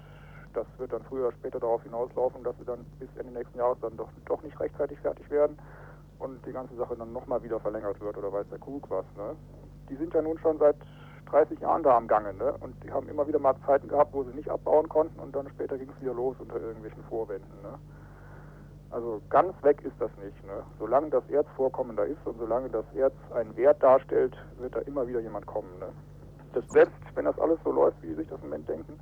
das 0.55 0.67
wird 0.79 0.93
dann 0.93 1.03
früher 1.05 1.29
oder 1.29 1.37
später 1.37 1.61
darauf 1.61 1.83
hinauslaufen, 1.83 2.43
dass 2.43 2.57
sie 2.59 2.65
dann 2.65 2.85
bis 2.99 3.09
Ende 3.19 3.33
nächsten 3.33 3.59
Jahres 3.59 3.79
dann 3.81 3.97
doch, 3.97 4.09
doch 4.25 4.43
nicht 4.43 4.59
rechtzeitig 4.59 4.99
fertig 5.01 5.31
werden 5.31 5.59
und 6.19 6.45
die 6.47 6.53
ganze 6.53 6.75
Sache 6.77 6.97
dann 6.97 7.13
nochmal 7.13 7.43
wieder 7.43 7.61
verlängert 7.61 8.01
wird 8.01 8.17
oder 8.17 8.33
weiß 8.33 8.47
der 8.51 8.59
Kuckuck 8.59 8.91
was. 8.91 9.05
Ne? 9.17 9.37
Die 9.89 9.97
sind 9.97 10.15
ja 10.15 10.23
nun 10.23 10.39
schon 10.39 10.59
seit 10.59 10.77
30 11.27 11.61
Jahren 11.61 11.83
da 11.83 11.97
am 11.97 12.09
Gange 12.09 12.33
ne? 12.35 12.55
und 12.61 12.75
die 12.85 12.93
haben 12.93 13.09
immer 13.09 13.27
wieder 13.27 13.39
mal 13.39 13.55
Zeiten 13.67 13.89
gehabt, 13.89 14.13
wo 14.13 14.23
sie 14.25 14.35
nicht 14.35 14.49
abbauen 14.49 14.89
konnten 14.89 15.19
und 15.21 15.35
dann 15.35 15.49
später 15.49 15.77
ging 15.77 15.91
es 15.91 16.01
wieder 16.01 16.15
los 16.15 16.37
unter 16.39 16.61
irgendwelchen 16.61 17.03
Vorwänden. 17.05 17.51
Ne? 17.63 17.79
Also 18.91 19.21
ganz 19.29 19.53
weg 19.63 19.83
ist 19.83 19.97
das 19.99 20.11
nicht. 20.23 20.45
Ne? 20.47 20.63
Solange 20.79 21.11
das 21.11 21.29
Erzvorkommen 21.29 21.97
da 21.97 22.05
ist 22.05 22.25
und 22.25 22.39
solange 22.39 22.69
das 22.69 22.85
Erz 22.95 23.15
einen 23.35 23.57
Wert 23.57 23.83
darstellt, 23.83 24.37
wird 24.59 24.75
da 24.75 24.81
immer 24.81 25.07
wieder 25.07 25.21
jemand 25.21 25.47
kommen. 25.47 25.79
Ne? 25.81 25.89
Das 26.53 26.65
selbst, 26.69 26.95
wenn 27.15 27.25
das 27.25 27.39
alles 27.39 27.59
so 27.65 27.73
läuft, 27.73 28.01
wie 28.03 28.09
Sie 28.09 28.15
sich 28.15 28.29
das 28.29 28.41
im 28.41 28.49
Moment 28.49 28.69
denken, 28.69 28.99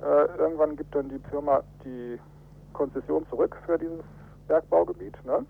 äh, 0.00 0.38
irgendwann 0.38 0.76
gibt 0.76 0.94
dann 0.94 1.08
die 1.08 1.18
Firma 1.30 1.62
die 1.84 2.18
Konzession 2.72 3.26
zurück 3.28 3.56
für 3.66 3.78
dieses 3.78 4.02
Bergbaugebiet. 4.48 5.16
Ne? 5.24 5.44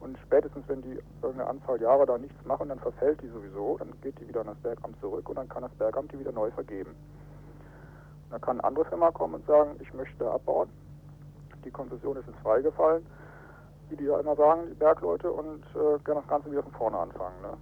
Und 0.00 0.16
spätestens, 0.18 0.64
wenn 0.68 0.82
die 0.82 0.98
irgendeine 1.22 1.50
Anzahl 1.50 1.80
Jahre 1.80 2.06
da 2.06 2.18
nichts 2.18 2.44
machen, 2.44 2.68
dann 2.68 2.78
verfällt 2.78 3.20
die 3.22 3.28
sowieso, 3.28 3.76
dann 3.78 3.92
geht 4.00 4.18
die 4.20 4.28
wieder 4.28 4.40
an 4.40 4.46
das 4.48 4.58
Bergamt 4.58 4.98
zurück 5.00 5.28
und 5.28 5.36
dann 5.36 5.48
kann 5.48 5.62
das 5.62 5.72
Bergamt 5.72 6.12
die 6.12 6.20
wieder 6.20 6.32
neu 6.32 6.50
vergeben. 6.50 6.94
Dann 8.30 8.40
kann 8.40 8.60
eine 8.60 8.64
andere 8.64 8.84
Firma 8.84 9.10
kommen 9.10 9.34
und 9.34 9.46
sagen, 9.46 9.76
ich 9.80 9.92
möchte 9.94 10.30
abbauen 10.30 10.68
die 11.64 11.70
Konzession 11.70 12.16
ist 12.16 12.26
jetzt 12.26 12.40
freigefallen, 12.40 13.04
wie 13.90 13.96
die 13.96 14.04
ja 14.04 14.18
immer 14.18 14.36
sagen, 14.36 14.62
die 14.68 14.74
Bergleute, 14.74 15.30
und 15.30 15.62
äh, 15.74 15.98
gerne 16.04 16.20
das 16.20 16.28
Ganze 16.28 16.50
wieder 16.50 16.62
von 16.62 16.72
vorne 16.72 16.98
anfangen. 16.98 17.40
Ne? 17.42 17.56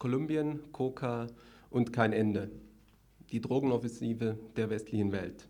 Kolumbien, 0.00 0.60
Coca 0.72 1.26
und 1.68 1.92
kein 1.92 2.14
Ende. 2.14 2.50
Die 3.32 3.40
Drogenoffensive 3.42 4.38
der 4.56 4.70
westlichen 4.70 5.12
Welt. 5.12 5.46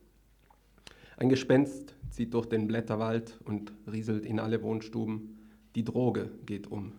Ein 1.17 1.29
Gespenst 1.29 1.95
zieht 2.11 2.35
durch 2.35 2.47
den 2.47 2.67
Blätterwald 2.67 3.39
und 3.45 3.73
rieselt 3.91 4.27
in 4.27 4.41
alle 4.41 4.61
Wohnstuben. 4.65 5.39
Die 5.77 5.85
Droge 5.85 6.33
geht 6.47 6.67
um. 6.67 6.95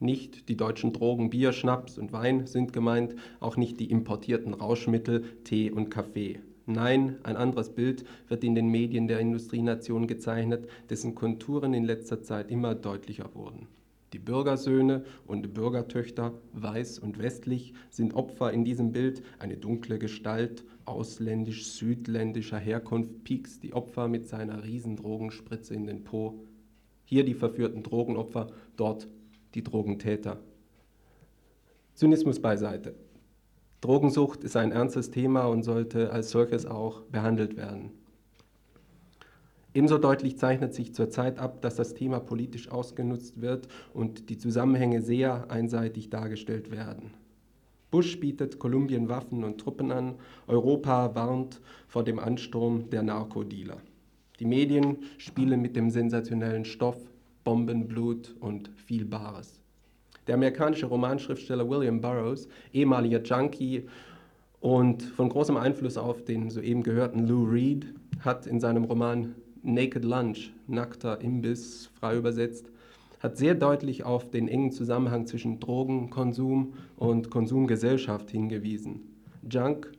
Nicht 0.00 0.48
die 0.48 0.56
deutschen 0.56 0.92
Drogen 0.92 1.30
Bier, 1.30 1.52
Schnaps 1.52 1.96
und 1.96 2.12
Wein 2.12 2.48
sind 2.48 2.72
gemeint, 2.72 3.14
auch 3.38 3.56
nicht 3.56 3.78
die 3.78 3.92
importierten 3.92 4.52
Rauschmittel, 4.52 5.22
Tee 5.44 5.70
und 5.70 5.90
Kaffee. 5.90 6.40
Nein, 6.66 7.18
ein 7.22 7.36
anderes 7.36 7.72
Bild 7.72 8.04
wird 8.26 8.42
in 8.42 8.56
den 8.56 8.66
Medien 8.66 9.06
der 9.06 9.20
Industrienation 9.20 10.08
gezeichnet, 10.08 10.68
dessen 10.90 11.14
Konturen 11.14 11.72
in 11.72 11.84
letzter 11.84 12.20
Zeit 12.20 12.50
immer 12.50 12.74
deutlicher 12.74 13.32
wurden. 13.36 13.68
Die 14.12 14.18
Bürgersöhne 14.18 15.04
und 15.26 15.52
Bürgertöchter, 15.52 16.32
weiß 16.54 16.98
und 16.98 17.18
westlich, 17.18 17.74
sind 17.90 18.14
Opfer 18.14 18.52
in 18.52 18.64
diesem 18.64 18.92
Bild, 18.92 19.22
eine 19.38 19.58
dunkle 19.58 19.98
Gestalt, 19.98 20.64
ausländisch-südländischer 20.86 22.58
Herkunft, 22.58 23.24
piekst 23.24 23.62
die 23.62 23.74
Opfer 23.74 24.08
mit 24.08 24.26
seiner 24.26 24.64
Riesendrogenspritze 24.64 25.74
in 25.74 25.86
den 25.86 26.04
Po. 26.04 26.40
Hier 27.04 27.24
die 27.24 27.34
verführten 27.34 27.82
Drogenopfer, 27.82 28.48
dort 28.76 29.08
die 29.54 29.62
Drogentäter. 29.62 30.40
Zynismus 31.94 32.40
beiseite. 32.40 32.94
Drogensucht 33.80 34.42
ist 34.42 34.56
ein 34.56 34.72
ernstes 34.72 35.10
Thema 35.10 35.44
und 35.46 35.64
sollte 35.64 36.12
als 36.12 36.30
solches 36.30 36.64
auch 36.64 37.02
behandelt 37.02 37.56
werden. 37.56 37.97
Ebenso 39.74 39.98
deutlich 39.98 40.38
zeichnet 40.38 40.74
sich 40.74 40.94
zurzeit 40.94 41.38
ab, 41.38 41.60
dass 41.60 41.76
das 41.76 41.94
Thema 41.94 42.20
politisch 42.20 42.70
ausgenutzt 42.70 43.40
wird 43.40 43.68
und 43.92 44.30
die 44.30 44.38
Zusammenhänge 44.38 45.02
sehr 45.02 45.50
einseitig 45.50 46.10
dargestellt 46.10 46.70
werden. 46.70 47.12
Bush 47.90 48.18
bietet 48.20 48.58
Kolumbien 48.58 49.08
Waffen 49.08 49.44
und 49.44 49.58
Truppen 49.58 49.92
an, 49.92 50.14
Europa 50.46 51.14
warnt 51.14 51.60
vor 51.86 52.04
dem 52.04 52.18
Ansturm 52.18 52.90
der 52.90 53.02
Narkodealer. 53.02 53.78
Die 54.40 54.44
Medien 54.44 54.98
spielen 55.16 55.60
mit 55.60 55.74
dem 55.74 55.90
sensationellen 55.90 56.64
Stoff 56.64 56.98
Bomben, 57.44 57.88
Blut 57.88 58.34
und 58.40 58.70
viel 58.76 59.04
Bares. 59.06 59.60
Der 60.26 60.34
amerikanische 60.34 60.86
Romanschriftsteller 60.86 61.68
William 61.68 62.00
Burroughs, 62.00 62.46
ehemaliger 62.72 63.22
Junkie 63.22 63.88
und 64.60 65.02
von 65.02 65.30
großem 65.30 65.56
Einfluss 65.56 65.96
auf 65.96 66.22
den 66.24 66.50
soeben 66.50 66.82
gehörten 66.82 67.26
Lou 67.26 67.44
Reed, 67.44 67.86
hat 68.20 68.46
in 68.46 68.60
seinem 68.60 68.84
Roman 68.84 69.34
Naked 69.62 70.04
Lunch, 70.04 70.52
nackter 70.66 71.20
Imbiss, 71.20 71.90
frei 71.98 72.16
übersetzt, 72.16 72.70
hat 73.20 73.36
sehr 73.36 73.54
deutlich 73.54 74.04
auf 74.04 74.30
den 74.30 74.48
engen 74.48 74.70
Zusammenhang 74.70 75.26
zwischen 75.26 75.60
Drogenkonsum 75.60 76.74
und 76.96 77.30
Konsumgesellschaft 77.30 78.30
hingewiesen. 78.30 79.00
Junk 79.50 79.92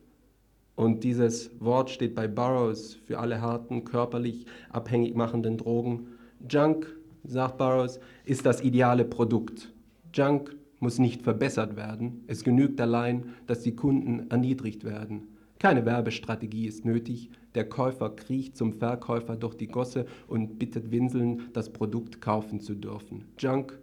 und 0.75 1.03
dieses 1.03 1.51
Wort 1.59 1.89
steht 1.89 2.15
bei 2.15 2.27
Burroughs 2.27 2.93
für 3.05 3.19
alle 3.19 3.41
harten, 3.41 3.83
körperlich 3.83 4.45
abhängig 4.69 5.15
machenden 5.15 5.57
Drogen. 5.57 6.07
Junk 6.49 6.95
sagt 7.25 7.57
Burroughs, 7.57 7.99
ist 8.23 8.45
das 8.45 8.61
ideale 8.61 9.03
Produkt. 9.03 9.73
Junk 10.13 10.55
muss 10.79 10.97
nicht 10.97 11.21
verbessert 11.21 11.75
werden. 11.75 12.23
Es 12.27 12.45
genügt 12.45 12.79
allein, 12.79 13.33
dass 13.47 13.61
die 13.61 13.75
Kunden 13.75 14.29
erniedrigt 14.29 14.85
werden. 14.85 15.27
Keine 15.59 15.85
Werbestrategie 15.85 16.67
ist 16.67 16.85
nötig. 16.85 17.29
Der 17.53 17.67
Käufer 17.67 18.11
kriecht 18.11 18.55
zum 18.55 18.71
Verkäufer 18.73 19.35
durch 19.35 19.55
die 19.55 19.67
Gosse 19.67 20.05
und 20.27 20.57
bittet 20.57 20.89
Winseln, 20.89 21.49
das 21.51 21.69
Produkt 21.69 22.21
kaufen 22.21 22.61
zu 22.61 22.75
dürfen. 22.75 23.25
Junk, 23.37 23.77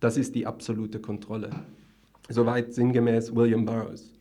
das 0.00 0.18
ist 0.18 0.34
die 0.34 0.46
absolute 0.46 1.00
Kontrolle. 1.00 1.48
Soweit 2.28 2.74
sinngemäß 2.74 3.34
William 3.34 3.64
Burroughs. 3.64 4.12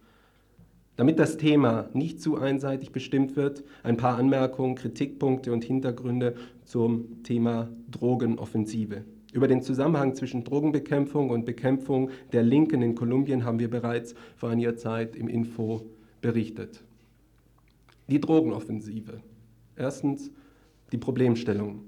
Damit 0.95 1.19
das 1.19 1.35
Thema 1.35 1.89
nicht 1.93 2.21
zu 2.21 2.37
einseitig 2.37 2.93
bestimmt 2.93 3.35
wird, 3.35 3.65
ein 3.81 3.97
paar 3.97 4.17
Anmerkungen, 4.17 4.75
Kritikpunkte 4.75 5.51
und 5.51 5.65
Hintergründe 5.65 6.35
zum 6.63 7.23
Thema 7.23 7.69
Drogenoffensive. 7.91 9.03
Über 9.33 9.49
den 9.49 9.63
Zusammenhang 9.63 10.15
zwischen 10.15 10.45
Drogenbekämpfung 10.45 11.29
und 11.29 11.45
Bekämpfung 11.45 12.11
der 12.31 12.43
Linken 12.43 12.81
in 12.81 12.95
Kolumbien 12.95 13.43
haben 13.43 13.59
wir 13.59 13.69
bereits 13.69 14.15
vor 14.37 14.49
einiger 14.49 14.77
Zeit 14.77 15.17
im 15.17 15.27
Info 15.27 15.81
berichtet. 16.23 16.81
Die 18.07 18.19
Drogenoffensive. 18.19 19.21
Erstens 19.75 20.31
die 20.91 20.97
Problemstellung. 20.97 21.81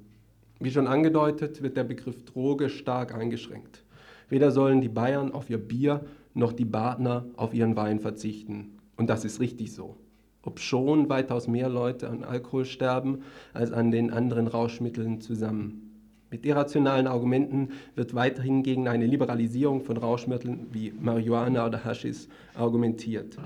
Wie 0.60 0.72
schon 0.72 0.88
angedeutet, 0.88 1.64
wird 1.64 1.78
der 1.78 1.86
Begriff 1.86 2.24
Droge 2.26 2.70
stark 2.70 3.16
eingeschränkt. 3.16 3.84
Weder 4.28 4.52
sollen 4.52 4.82
die 4.82 4.90
Bayern 4.90 5.32
auf 5.32 5.50
ihr 5.50 5.58
Bier 5.58 6.06
noch 6.34 6.52
die 6.52 6.66
Badner 6.66 7.26
auf 7.38 7.54
ihren 7.54 7.78
Wein 7.78 8.02
verzichten. 8.02 8.78
Und 8.98 9.10
das 9.10 9.24
ist 9.24 9.40
richtig 9.40 9.74
so. 9.74 9.96
Ob 10.42 10.60
schon 10.60 11.08
weitaus 11.08 11.48
mehr 11.48 11.70
Leute 11.70 12.10
an 12.10 12.26
Alkohol 12.26 12.66
sterben 12.66 13.20
als 13.54 13.72
an 13.72 13.90
den 13.90 14.12
anderen 14.12 14.48
Rauschmitteln 14.48 15.22
zusammen. 15.22 15.82
Mit 16.30 16.46
irrationalen 16.46 17.08
Argumenten 17.08 17.70
wird 17.96 18.14
weiterhin 18.14 18.64
gegen 18.64 18.90
eine 18.90 19.06
Liberalisierung 19.06 19.82
von 19.82 19.96
Rauschmitteln 19.96 20.68
wie 20.74 20.92
Marihuana 20.92 21.66
oder 21.66 21.86
Hashis 21.86 22.28
argumentiert. 22.54 23.38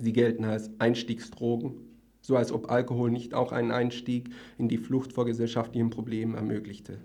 Sie 0.00 0.12
gelten 0.12 0.44
als 0.44 0.70
Einstiegsdrogen, 0.78 1.74
so 2.20 2.36
als 2.36 2.52
ob 2.52 2.70
Alkohol 2.70 3.10
nicht 3.10 3.34
auch 3.34 3.52
einen 3.52 3.70
Einstieg 3.70 4.30
in 4.58 4.68
die 4.68 4.78
Flucht 4.78 5.12
vor 5.12 5.26
gesellschaftlichen 5.26 5.90
Problemen 5.90 6.34
ermöglichte. 6.34 6.98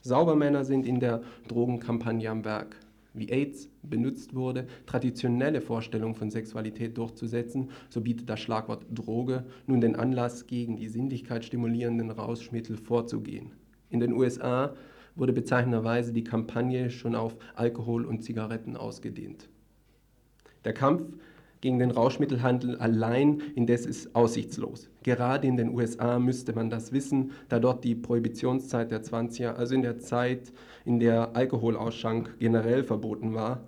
Saubermänner 0.00 0.64
sind 0.64 0.86
in 0.86 0.98
der 0.98 1.22
Drogenkampagne 1.46 2.28
am 2.28 2.44
Werk 2.44 2.76
wie 3.14 3.30
AIDS 3.30 3.68
benutzt 3.82 4.34
wurde, 4.34 4.66
traditionelle 4.86 5.60
Vorstellungen 5.60 6.14
von 6.14 6.30
Sexualität 6.30 6.96
durchzusetzen, 6.96 7.70
so 7.88 8.00
bietet 8.00 8.28
das 8.28 8.40
Schlagwort 8.40 8.86
Droge 8.90 9.44
nun 9.66 9.80
den 9.80 9.96
Anlass, 9.96 10.46
gegen 10.46 10.76
die 10.76 10.88
Sinnlichkeit 10.88 11.44
stimulierenden 11.44 12.10
Rauschmittel 12.10 12.76
vorzugehen. 12.76 13.52
In 13.90 14.00
den 14.00 14.12
USA 14.12 14.74
wurde 15.14 15.32
bezeichnenderweise 15.32 16.12
die 16.12 16.24
Kampagne 16.24 16.90
schon 16.90 17.14
auf 17.14 17.36
Alkohol 17.54 18.06
und 18.06 18.22
Zigaretten 18.24 18.76
ausgedehnt. 18.76 19.48
Der 20.64 20.72
Kampf 20.72 21.02
gegen 21.62 21.78
den 21.78 21.92
Rauschmittelhandel 21.92 22.76
allein 22.76 23.40
indes 23.54 23.86
ist 23.86 24.14
aussichtslos. 24.14 24.90
Gerade 25.04 25.46
in 25.46 25.56
den 25.56 25.70
USA 25.70 26.18
müsste 26.18 26.52
man 26.52 26.68
das 26.68 26.92
wissen, 26.92 27.30
da 27.48 27.60
dort 27.60 27.84
die 27.84 27.94
Prohibitionszeit 27.94 28.90
der 28.90 29.02
20er, 29.02 29.54
also 29.54 29.74
in 29.74 29.82
der 29.82 29.98
Zeit, 30.00 30.52
in 30.84 30.98
der 30.98 31.36
Alkoholausschank 31.36 32.38
generell 32.40 32.82
verboten 32.82 33.32
war, 33.32 33.62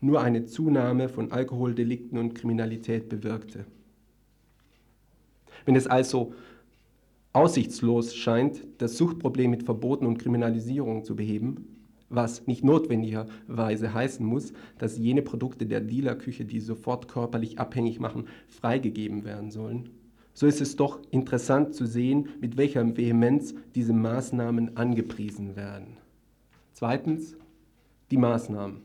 nur 0.00 0.20
eine 0.20 0.46
Zunahme 0.46 1.08
von 1.08 1.30
Alkoholdelikten 1.30 2.18
und 2.18 2.34
Kriminalität 2.34 3.08
bewirkte. 3.08 3.64
Wenn 5.64 5.76
es 5.76 5.86
also 5.86 6.34
aussichtslos 7.32 8.16
scheint, 8.16 8.66
das 8.78 8.96
Suchtproblem 8.96 9.52
mit 9.52 9.62
Verboten 9.62 10.06
und 10.06 10.18
Kriminalisierung 10.18 11.04
zu 11.04 11.14
beheben, 11.14 11.75
was 12.08 12.46
nicht 12.46 12.64
notwendigerweise 12.64 13.92
heißen 13.92 14.24
muss, 14.24 14.52
dass 14.78 14.98
jene 14.98 15.22
Produkte 15.22 15.66
der 15.66 15.80
Dealerküche, 15.80 16.44
die 16.44 16.60
sofort 16.60 17.08
körperlich 17.08 17.58
abhängig 17.58 18.00
machen, 18.00 18.28
freigegeben 18.46 19.24
werden 19.24 19.50
sollen. 19.50 19.90
So 20.32 20.46
ist 20.46 20.60
es 20.60 20.76
doch 20.76 21.00
interessant 21.10 21.74
zu 21.74 21.86
sehen, 21.86 22.28
mit 22.40 22.56
welcher 22.56 22.96
Vehemenz 22.96 23.54
diese 23.74 23.94
Maßnahmen 23.94 24.76
angepriesen 24.76 25.56
werden. 25.56 25.96
Zweitens, 26.72 27.36
die 28.10 28.18
Maßnahmen. 28.18 28.82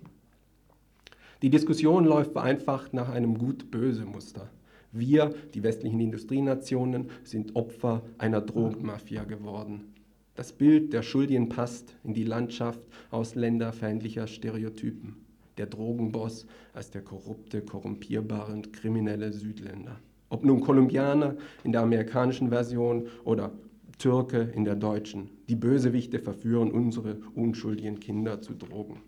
Die 1.42 1.50
Diskussion 1.50 2.06
läuft 2.06 2.32
vereinfacht 2.32 2.94
nach 2.94 3.10
einem 3.10 3.38
gut-böse-Muster. 3.38 4.50
Wir, 4.92 5.34
die 5.54 5.64
westlichen 5.64 6.00
Industrienationen, 6.00 7.10
sind 7.24 7.56
Opfer 7.56 8.04
einer 8.18 8.42
Drogenmafia 8.42 9.24
geworden. 9.24 9.94
Das 10.36 10.54
Bild 10.54 10.94
der 10.94 11.02
Schuldigen 11.02 11.50
passt 11.50 11.94
in 12.04 12.14
die 12.14 12.24
Landschaft 12.24 12.80
ausländerfeindlicher 13.10 14.28
Stereotypen. 14.28 15.18
Der 15.58 15.66
Drogenboss 15.66 16.46
als 16.74 16.90
der 16.90 17.02
korrupte, 17.02 17.62
korrumpierbare 17.62 18.54
und 18.54 18.72
kriminelle 18.72 19.34
Südländer. 19.34 20.00
Ob 20.30 20.46
nun 20.46 20.62
Kolumbianer 20.62 21.36
in 21.66 21.74
der 21.74 21.82
amerikanischen 21.82 22.50
Version 22.50 23.08
oder 23.26 23.52
Türke 23.98 24.50
in 24.56 24.64
der 24.64 24.76
deutschen. 24.76 25.30
Die 25.50 25.56
Bösewichte 25.56 26.20
verführen 26.20 26.72
unsere 26.72 27.18
unschuldigen 27.36 28.00
Kinder 28.00 28.42
zu 28.42 28.54
Drogen. 28.54 29.02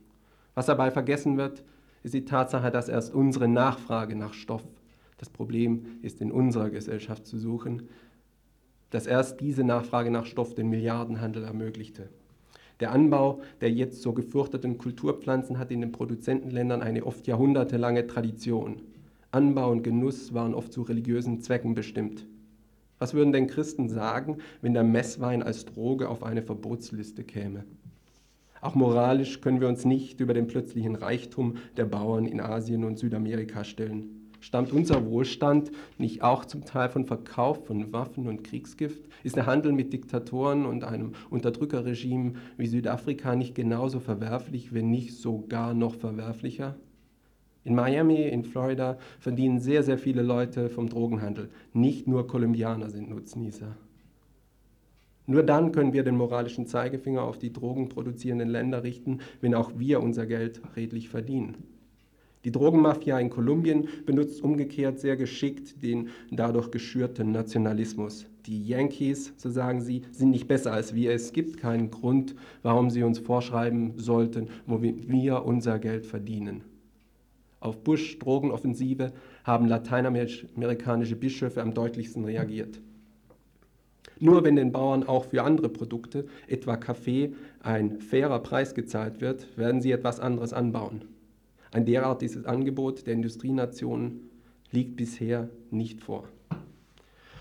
Was 0.54 0.68
dabei 0.68 0.92
vergessen 0.92 1.38
wird, 1.38 1.64
ist 2.04 2.14
die 2.14 2.26
Tatsache, 2.26 2.70
dass 2.70 2.90
erst 2.90 3.14
unsere 3.14 3.48
Nachfrage 3.48 4.16
nach 4.16 4.34
Stoff, 4.34 4.64
das 5.18 5.30
Problem 5.30 5.86
ist 6.02 6.22
in 6.22 6.32
unserer 6.32 6.70
Gesellschaft 6.70 7.26
zu 7.26 7.40
suchen, 7.40 7.84
dass 8.94 9.08
erst 9.08 9.42
diese 9.42 9.64
Nachfrage 9.64 10.12
nach 10.12 10.28
Stoff 10.28 10.54
den 10.54 10.70
Milliardenhandel 10.70 11.44
ermöglichte. 11.44 12.10
Der 12.80 12.92
Anbau 12.92 13.42
der 13.60 13.72
jetzt 13.72 14.04
so 14.04 14.14
gefürchteten 14.14 14.78
Kulturpflanzen 14.78 15.58
hat 15.58 15.72
in 15.72 15.82
den 15.82 15.92
Produzentenländern 15.92 16.84
eine 16.84 17.04
oft 17.04 17.26
jahrhundertelange 17.26 18.06
Tradition. 18.06 18.84
Anbau 19.32 19.72
und 19.72 19.82
Genuss 19.82 20.36
waren 20.36 20.54
oft 20.54 20.72
zu 20.72 20.84
religiösen 20.84 21.42
Zwecken 21.42 21.74
bestimmt. 21.74 22.28
Was 23.00 23.16
würden 23.16 23.34
denn 23.34 23.48
Christen 23.48 23.90
sagen, 23.90 24.38
wenn 24.62 24.76
der 24.76 24.84
Messwein 24.84 25.42
als 25.42 25.66
Droge 25.66 26.08
auf 26.08 26.22
eine 26.22 26.44
Verbotsliste 26.44 27.24
käme? 27.24 27.64
Auch 28.62 28.76
moralisch 28.76 29.42
können 29.42 29.60
wir 29.60 29.70
uns 29.70 29.86
nicht 29.86 30.20
über 30.20 30.36
den 30.36 30.46
plötzlichen 30.46 30.96
Reichtum 30.96 31.56
der 31.78 31.86
Bauern 31.86 32.28
in 32.28 32.40
Asien 32.40 32.84
und 32.84 33.00
Südamerika 33.00 33.64
stellen. 33.64 34.23
Stammt 34.44 34.74
unser 34.74 35.06
Wohlstand 35.06 35.72
nicht 35.98 36.22
auch 36.22 36.44
zum 36.44 36.66
Teil 36.66 36.90
von 36.90 37.06
Verkauf 37.06 37.66
von 37.66 37.94
Waffen 37.94 38.28
und 38.28 38.44
Kriegsgift? 38.44 39.02
Ist 39.24 39.38
der 39.38 39.46
Handel 39.46 39.72
mit 39.72 39.94
Diktatoren 39.94 40.66
und 40.66 40.84
einem 40.84 41.14
Unterdrückerregime 41.30 42.34
wie 42.58 42.68
Südafrika 42.68 43.38
nicht 43.38 43.56
genauso 43.56 44.02
verwerflich, 44.02 44.74
wenn 44.74 44.92
nicht 44.92 45.14
sogar 45.14 45.74
noch 45.74 45.96
verwerflicher? 45.96 46.76
In 47.64 47.74
Miami, 47.74 48.28
in 48.28 48.44
Florida 48.44 48.98
verdienen 49.18 49.62
sehr, 49.62 49.82
sehr 49.82 49.98
viele 49.98 50.24
Leute 50.24 50.68
vom 50.68 50.90
Drogenhandel. 50.90 51.50
Nicht 51.72 52.06
nur 52.10 52.28
Kolumbianer 52.28 52.90
sind 52.90 53.10
Nutznießer. 53.10 53.78
Nur 55.26 55.44
dann 55.44 55.72
können 55.72 55.94
wir 55.94 56.04
den 56.04 56.18
moralischen 56.18 56.68
Zeigefinger 56.68 57.24
auf 57.24 57.38
die 57.38 57.54
drogenproduzierenden 57.54 58.50
Länder 58.50 58.84
richten, 58.84 59.20
wenn 59.40 59.56
auch 59.56 59.72
wir 59.78 60.04
unser 60.04 60.26
Geld 60.26 60.60
redlich 60.76 61.08
verdienen. 61.08 61.73
Die 62.46 62.52
Drogenmafia 62.52 63.20
in 63.20 63.30
Kolumbien 63.30 63.88
benutzt 64.06 64.44
umgekehrt 64.44 65.00
sehr 65.00 65.16
geschickt 65.16 65.82
den 65.82 66.10
dadurch 66.30 66.72
geschürten 66.72 67.32
Nationalismus. 67.32 68.26
Die 68.46 68.68
Yankees, 68.68 69.32
so 69.38 69.50
sagen 69.50 69.80
sie, 69.80 70.02
sind 70.12 70.32
nicht 70.32 70.50
besser 70.50 70.74
als 70.74 70.94
wir. 70.94 71.14
Es 71.14 71.32
gibt 71.32 71.58
keinen 71.58 71.90
Grund, 71.90 72.36
warum 72.62 72.90
sie 72.90 73.04
uns 73.04 73.20
vorschreiben 73.20 73.94
sollten, 73.98 74.50
wo 74.66 74.82
wir 74.82 75.46
unser 75.46 75.80
Geld 75.80 76.06
verdienen. 76.06 76.64
Auf 77.62 77.82
Bush 77.82 78.20
Drogenoffensive 78.20 79.14
haben 79.46 79.68
lateinamerikanische 79.68 81.16
Bischöfe 81.16 81.62
am 81.62 81.74
deutlichsten 81.74 82.26
reagiert. 82.26 82.82
Nur 84.20 84.44
wenn 84.44 84.58
den 84.58 84.74
Bauern 84.74 85.06
auch 85.06 85.26
für 85.26 85.44
andere 85.44 85.70
Produkte, 85.70 86.26
etwa 86.48 86.76
Kaffee, 86.76 87.34
ein 87.62 88.02
fairer 88.02 88.40
Preis 88.40 88.76
gezahlt 88.76 89.22
wird, 89.22 89.58
werden 89.58 89.82
sie 89.82 89.92
etwas 89.92 90.20
anderes 90.20 90.52
anbauen. 90.52 91.06
Ein 91.74 91.86
derartiges 91.86 92.46
Angebot 92.46 93.08
der 93.08 93.16
Industrienationen 93.16 94.30
liegt 94.72 94.96
bisher 94.96 95.50
nicht 95.72 96.02
vor. 96.02 96.26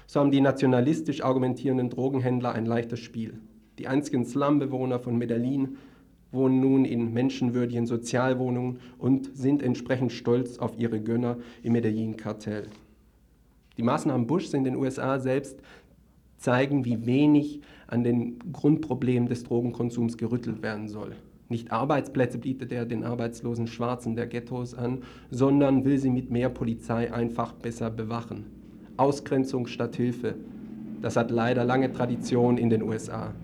So 0.06 0.20
haben 0.20 0.30
die 0.30 0.40
nationalistisch 0.40 1.22
argumentierenden 1.22 1.90
Drogenhändler 1.90 2.52
ein 2.52 2.64
leichtes 2.64 3.00
Spiel. 3.00 3.38
Die 3.78 3.88
einzigen 3.88 4.24
Slumbewohner 4.24 4.98
von 5.00 5.18
Medellin 5.18 5.76
wohnen 6.30 6.60
nun 6.60 6.86
in 6.86 7.12
menschenwürdigen 7.12 7.86
Sozialwohnungen 7.86 8.80
und 8.96 9.36
sind 9.36 9.62
entsprechend 9.62 10.12
stolz 10.12 10.58
auf 10.58 10.78
ihre 10.78 11.02
Gönner 11.02 11.36
im 11.62 11.74
Medellin-Kartell. 11.74 12.68
Die 13.76 13.82
Maßnahmen 13.82 14.26
Bush 14.26 14.52
in 14.54 14.64
den 14.64 14.76
USA 14.76 15.18
selbst 15.18 15.60
zeigen, 16.38 16.86
wie 16.86 17.04
wenig 17.04 17.60
an 17.86 18.02
den 18.02 18.38
Grundproblemen 18.50 19.28
des 19.28 19.44
Drogenkonsums 19.44 20.16
gerüttelt 20.16 20.62
werden 20.62 20.88
soll. 20.88 21.16
Nicht 21.52 21.70
Arbeitsplätze 21.70 22.38
bietet 22.38 22.72
er 22.72 22.86
den 22.86 23.04
arbeitslosen 23.04 23.66
Schwarzen 23.66 24.16
der 24.16 24.26
Ghettos 24.26 24.72
an, 24.72 25.02
sondern 25.30 25.84
will 25.84 25.98
sie 25.98 26.08
mit 26.08 26.30
mehr 26.30 26.48
Polizei 26.48 27.12
einfach 27.12 27.52
besser 27.52 27.90
bewachen. 27.90 28.46
Ausgrenzung 28.96 29.66
statt 29.66 29.96
Hilfe. 29.96 30.34
Das 31.02 31.14
hat 31.14 31.30
leider 31.30 31.66
lange 31.66 31.92
Tradition 31.92 32.56
in 32.56 32.70
den 32.70 32.82
USA. 32.82 33.34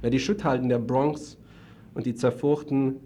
Wer 0.00 0.10
die 0.10 0.18
Schutthalden 0.18 0.68
der 0.68 0.80
Bronx 0.80 1.38
und 1.94 2.06
die 2.06 2.16
zerfurchten, 2.16 2.96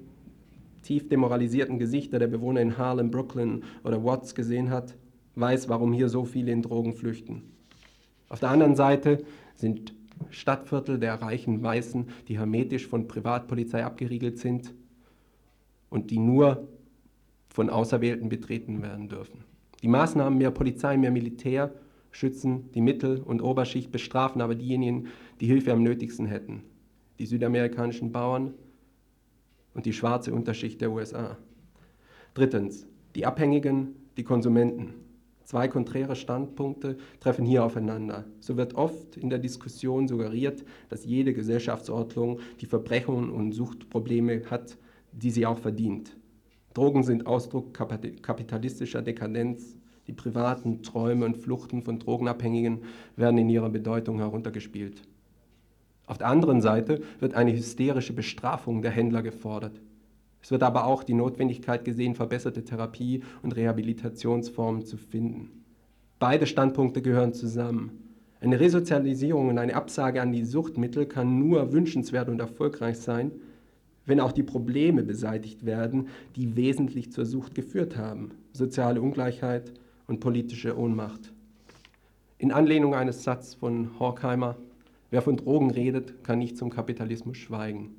tief 0.82 1.10
demoralisierten 1.10 1.78
Gesichter 1.78 2.18
der 2.18 2.28
Bewohner 2.28 2.62
in 2.62 2.78
Harlem, 2.78 3.10
Brooklyn 3.10 3.62
oder 3.84 4.02
Watts 4.02 4.34
gesehen 4.34 4.70
hat, 4.70 4.94
weiß, 5.34 5.68
warum 5.68 5.92
hier 5.92 6.08
so 6.08 6.24
viele 6.24 6.52
in 6.52 6.62
Drogen 6.62 6.94
flüchten. 6.94 7.42
Auf 8.30 8.40
der 8.40 8.48
anderen 8.48 8.76
Seite 8.76 9.18
sind 9.56 9.92
Stadtviertel 10.30 10.98
der 10.98 11.20
reichen 11.20 11.62
Weißen, 11.62 12.08
die 12.28 12.38
hermetisch 12.38 12.86
von 12.86 13.08
Privatpolizei 13.08 13.84
abgeriegelt 13.84 14.38
sind 14.38 14.74
und 15.90 16.10
die 16.10 16.18
nur 16.18 16.68
von 17.48 17.70
Auserwählten 17.70 18.28
betreten 18.28 18.82
werden 18.82 19.08
dürfen. 19.08 19.44
Die 19.82 19.88
Maßnahmen 19.88 20.38
mehr 20.38 20.50
Polizei, 20.50 20.96
mehr 20.96 21.10
Militär 21.10 21.74
schützen 22.12 22.70
die 22.72 22.80
Mittel- 22.80 23.20
und 23.20 23.42
Oberschicht, 23.42 23.90
bestrafen 23.90 24.40
aber 24.40 24.54
diejenigen, 24.54 25.08
die 25.40 25.46
Hilfe 25.46 25.72
am 25.72 25.82
nötigsten 25.82 26.26
hätten. 26.26 26.62
Die 27.18 27.26
südamerikanischen 27.26 28.12
Bauern 28.12 28.54
und 29.74 29.86
die 29.86 29.92
schwarze 29.92 30.32
Unterschicht 30.32 30.80
der 30.80 30.92
USA. 30.92 31.36
Drittens, 32.34 32.86
die 33.14 33.26
Abhängigen, 33.26 33.94
die 34.16 34.24
Konsumenten. 34.24 34.94
Zwei 35.44 35.68
konträre 35.68 36.16
Standpunkte 36.16 36.96
treffen 37.20 37.44
hier 37.44 37.64
aufeinander. 37.64 38.24
So 38.40 38.56
wird 38.56 38.74
oft 38.74 39.16
in 39.16 39.28
der 39.28 39.38
Diskussion 39.38 40.08
suggeriert, 40.08 40.64
dass 40.88 41.04
jede 41.04 41.34
Gesellschaftsordnung 41.34 42.40
die 42.60 42.66
Verbrechungen 42.66 43.30
und 43.30 43.52
Suchtprobleme 43.52 44.42
hat, 44.50 44.78
die 45.12 45.30
sie 45.30 45.46
auch 45.46 45.58
verdient. 45.58 46.16
Drogen 46.74 47.02
sind 47.02 47.26
Ausdruck 47.26 47.74
kapitalistischer 47.74 49.02
Dekadenz. 49.02 49.76
Die 50.06 50.12
privaten 50.12 50.82
Träume 50.82 51.26
und 51.26 51.36
Fluchten 51.36 51.82
von 51.82 51.98
Drogenabhängigen 51.98 52.82
werden 53.16 53.38
in 53.38 53.48
ihrer 53.48 53.70
Bedeutung 53.70 54.18
heruntergespielt. 54.18 55.02
Auf 56.06 56.18
der 56.18 56.28
anderen 56.28 56.60
Seite 56.60 57.02
wird 57.20 57.34
eine 57.34 57.52
hysterische 57.52 58.12
Bestrafung 58.12 58.82
der 58.82 58.90
Händler 58.90 59.22
gefordert. 59.22 59.80
Es 60.42 60.50
wird 60.50 60.64
aber 60.64 60.86
auch 60.86 61.04
die 61.04 61.14
Notwendigkeit 61.14 61.84
gesehen, 61.84 62.14
verbesserte 62.14 62.64
Therapie- 62.64 63.22
und 63.42 63.54
Rehabilitationsformen 63.54 64.84
zu 64.84 64.96
finden. 64.96 65.64
Beide 66.18 66.46
Standpunkte 66.46 67.00
gehören 67.00 67.32
zusammen. 67.32 67.98
Eine 68.40 68.58
Resozialisierung 68.58 69.48
und 69.48 69.58
eine 69.58 69.76
Absage 69.76 70.20
an 70.20 70.32
die 70.32 70.44
Suchtmittel 70.44 71.06
kann 71.06 71.38
nur 71.38 71.72
wünschenswert 71.72 72.28
und 72.28 72.40
erfolgreich 72.40 72.98
sein, 72.98 73.30
wenn 74.04 74.18
auch 74.18 74.32
die 74.32 74.42
Probleme 74.42 75.04
beseitigt 75.04 75.64
werden, 75.64 76.08
die 76.34 76.56
wesentlich 76.56 77.12
zur 77.12 77.24
Sucht 77.24 77.54
geführt 77.54 77.96
haben. 77.96 78.32
Soziale 78.52 79.00
Ungleichheit 79.00 79.72
und 80.08 80.18
politische 80.18 80.76
Ohnmacht. 80.76 81.32
In 82.38 82.50
Anlehnung 82.50 82.96
eines 82.96 83.22
Satzes 83.22 83.54
von 83.54 84.00
Horkheimer, 84.00 84.56
wer 85.12 85.22
von 85.22 85.36
Drogen 85.36 85.70
redet, 85.70 86.24
kann 86.24 86.40
nicht 86.40 86.56
zum 86.56 86.70
Kapitalismus 86.70 87.36
schweigen. 87.36 87.94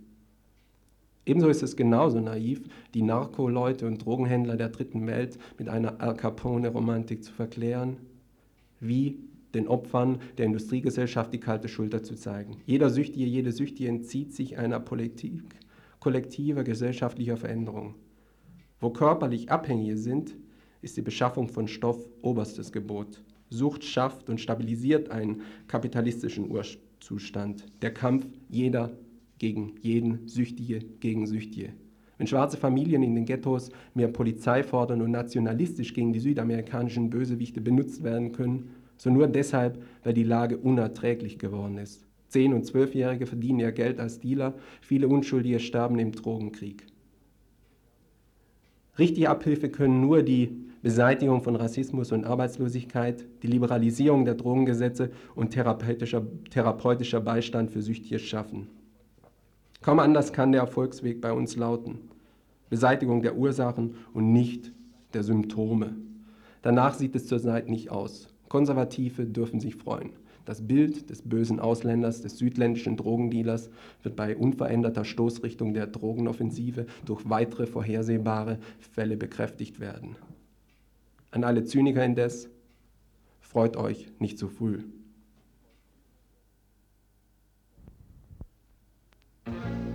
Ebenso 1.26 1.48
ist 1.48 1.64
es 1.64 1.76
genauso 1.76 2.20
naiv, 2.20 2.62
die 2.94 3.02
Narkoleute 3.02 3.88
und 3.88 4.06
Drogenhändler 4.06 4.58
der 4.58 4.70
dritten 4.70 5.08
Welt 5.08 5.38
mit 5.58 5.70
einer 5.70 6.02
Al 6.02 6.16
Capone-Romantik 6.16 7.24
zu 7.24 7.32
verklären, 7.32 7.98
wie 8.80 9.20
den 9.54 9.68
Opfern 9.68 10.20
der 10.38 10.48
Industriegesellschaft 10.48 11.34
die 11.34 11.40
kalte 11.40 11.68
Schulter 11.68 12.04
zu 12.04 12.16
zeigen. 12.16 12.58
Jeder 12.66 12.90
Süchtige, 12.90 13.26
jede 13.26 13.52
Süchtige 13.52 13.90
entzieht 13.90 14.34
sich 14.34 14.58
einer 14.58 14.80
Politik 14.80 15.44
kollektiver 16.00 16.64
gesellschaftlicher 16.64 17.38
Veränderung. 17.38 17.96
Wo 18.82 18.90
körperlich 18.90 19.50
Abhängige 19.50 19.98
sind, 19.98 20.36
ist 20.82 20.98
die 20.98 21.02
Beschaffung 21.02 21.48
von 21.48 21.70
Stoff 21.70 22.10
oberstes 22.22 22.74
Gebot. 22.74 23.24
Sucht 23.50 23.86
schafft 23.86 24.30
und 24.30 24.42
stabilisiert 24.42 25.10
einen 25.12 25.44
kapitalistischen 25.68 26.52
Urzustand. 26.52 27.66
Der 27.82 27.94
Kampf 27.94 28.28
jeder 28.50 28.98
gegen 29.44 29.74
jeden 29.82 30.26
Süchtige 30.30 30.80
gegen 31.02 31.28
Süchtige. 31.28 31.74
Wenn 32.18 32.28
schwarze 32.28 32.56
Familien 32.56 33.04
in 33.04 33.14
den 33.14 33.26
Ghettos 33.26 33.72
mehr 33.94 34.08
Polizei 34.08 34.64
fordern 34.64 35.02
und 35.02 35.12
nationalistisch 35.12 35.94
gegen 35.94 36.14
die 36.14 36.22
südamerikanischen 36.22 37.10
Bösewichte 37.10 37.60
benutzt 37.60 38.06
werden 38.06 38.32
können, 38.32 38.70
so 38.96 39.10
nur 39.10 39.28
deshalb, 39.28 39.84
weil 40.06 40.14
die 40.14 40.24
Lage 40.24 40.58
unerträglich 40.58 41.40
geworden 41.40 41.78
ist. 41.78 42.06
Zehn- 42.30 42.54
und 42.54 42.66
Zwölfjährige 42.66 43.26
verdienen 43.26 43.60
ihr 43.60 43.74
Geld 43.74 44.00
als 44.00 44.22
Dealer, 44.22 44.54
viele 44.80 45.10
Unschuldige 45.10 45.60
sterben 45.60 46.00
im 46.00 46.14
Drogenkrieg. 46.14 46.88
Richtige 48.98 49.30
Abhilfe 49.30 49.68
können 49.68 50.00
nur 50.00 50.24
die 50.24 50.56
Beseitigung 50.82 51.42
von 51.42 51.58
Rassismus 51.58 52.14
und 52.14 52.24
Arbeitslosigkeit, 52.24 53.26
die 53.42 53.48
Liberalisierung 53.48 54.24
der 54.24 54.36
Drogengesetze 54.36 55.12
und 55.36 55.50
therapeutischer, 55.50 56.26
therapeutischer 56.50 57.20
Beistand 57.20 57.72
für 57.72 57.82
Süchtige 57.82 58.20
schaffen. 58.20 58.70
Kaum 59.84 60.00
anders 60.00 60.32
kann 60.32 60.54
der 60.54 60.62
Erfolgsweg 60.62 61.20
bei 61.20 61.34
uns 61.34 61.58
lauten. 61.58 62.00
Beseitigung 62.70 63.22
der 63.22 63.36
Ursachen 63.36 63.96
und 64.14 64.32
nicht 64.32 64.72
der 65.14 65.24
Symptome. 65.24 65.94
Danach 66.62 66.94
sieht 66.94 67.16
es 67.16 67.28
zurzeit 67.28 67.70
nicht 67.70 67.92
aus. 67.92 68.30
Konservative 68.48 69.26
dürfen 69.26 69.60
sich 69.60 69.76
freuen. 69.76 70.12
Das 70.46 70.66
Bild 70.66 71.10
des 71.10 71.22
bösen 71.22 71.60
Ausländers, 71.60 72.22
des 72.22 72.38
südländischen 72.38 72.96
Drogendealers 72.96 73.70
wird 74.04 74.16
bei 74.16 74.38
unveränderter 74.38 75.04
Stoßrichtung 75.04 75.74
der 75.74 75.88
Drogenoffensive 75.88 76.86
durch 77.06 77.30
weitere 77.30 77.68
vorhersehbare 77.68 78.60
Fälle 78.80 79.18
bekräftigt 79.18 79.82
werden. 79.82 80.16
An 81.32 81.44
alle 81.44 81.66
Zyniker 81.66 82.06
indes, 82.06 82.50
freut 83.42 83.76
euch 83.76 84.08
nicht 84.20 84.38
zu 84.38 84.48
früh. 84.48 84.80
Thank 89.46 89.58
you. 89.66 89.93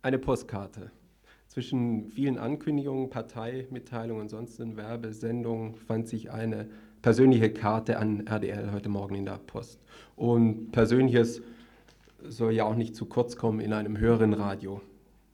Eine 0.00 0.20
Postkarte. 0.20 0.92
Zwischen 1.48 2.08
vielen 2.10 2.38
Ankündigungen, 2.38 3.10
Parteimitteilungen 3.10 4.22
und 4.22 4.28
sonstigen 4.28 4.76
Werbesendungen 4.76 5.74
fand 5.74 6.06
sich 6.06 6.30
eine 6.30 6.68
persönliche 7.02 7.52
Karte 7.52 7.98
an 7.98 8.24
RDL 8.28 8.70
heute 8.70 8.90
Morgen 8.90 9.16
in 9.16 9.24
der 9.24 9.38
Post. 9.38 9.80
Und 10.14 10.70
Persönliches 10.70 11.42
soll 12.22 12.52
ja 12.52 12.64
auch 12.64 12.76
nicht 12.76 12.94
zu 12.94 13.06
kurz 13.06 13.36
kommen 13.36 13.58
in 13.58 13.72
einem 13.72 13.98
höheren 13.98 14.34
Radio. 14.34 14.80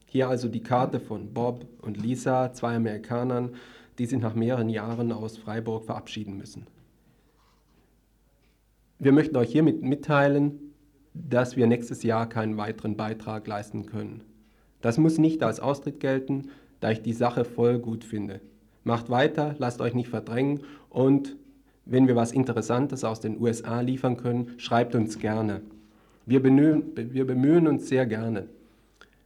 Hier 0.07 0.29
also 0.29 0.47
die 0.47 0.63
Karte 0.63 0.99
von 0.99 1.31
Bob 1.31 1.67
und 1.83 1.97
Lisa, 1.97 2.51
zwei 2.51 2.75
Amerikanern, 2.75 3.53
die 3.99 4.07
sich 4.07 4.19
nach 4.19 4.33
mehreren 4.33 4.69
Jahren 4.69 5.11
aus 5.11 5.37
Freiburg 5.37 5.85
verabschieden 5.85 6.37
müssen. 6.37 6.65
Wir 8.97 9.11
möchten 9.11 9.37
euch 9.37 9.51
hiermit 9.51 9.83
mitteilen, 9.83 10.73
dass 11.13 11.55
wir 11.55 11.67
nächstes 11.67 12.01
Jahr 12.01 12.27
keinen 12.27 12.57
weiteren 12.57 12.97
Beitrag 12.97 13.45
leisten 13.45 13.85
können. 13.85 14.23
Das 14.85 14.99
muss 14.99 15.17
nicht 15.17 15.41
als 15.41 15.59
Austritt 15.59 15.99
gelten, 15.99 16.49
da 16.79 16.91
ich 16.91 17.01
die 17.01 17.13
Sache 17.13 17.43
voll 17.43 17.79
gut 17.79 18.03
finde. 18.03 18.39
Macht 18.83 19.09
weiter, 19.09 19.55
lasst 19.57 19.81
euch 19.81 19.95
nicht 19.95 20.09
verdrängen 20.09 20.59
und 20.91 21.37
wenn 21.85 22.07
wir 22.07 22.15
was 22.15 22.31
Interessantes 22.31 23.03
aus 23.03 23.19
den 23.19 23.41
USA 23.41 23.81
liefern 23.81 24.15
können, 24.15 24.51
schreibt 24.57 24.93
uns 24.93 25.17
gerne. 25.17 25.61
Wir 26.27 26.39
bemühen, 26.39 26.83
wir 26.95 27.25
bemühen 27.25 27.65
uns 27.65 27.89
sehr 27.89 28.05
gerne. 28.05 28.45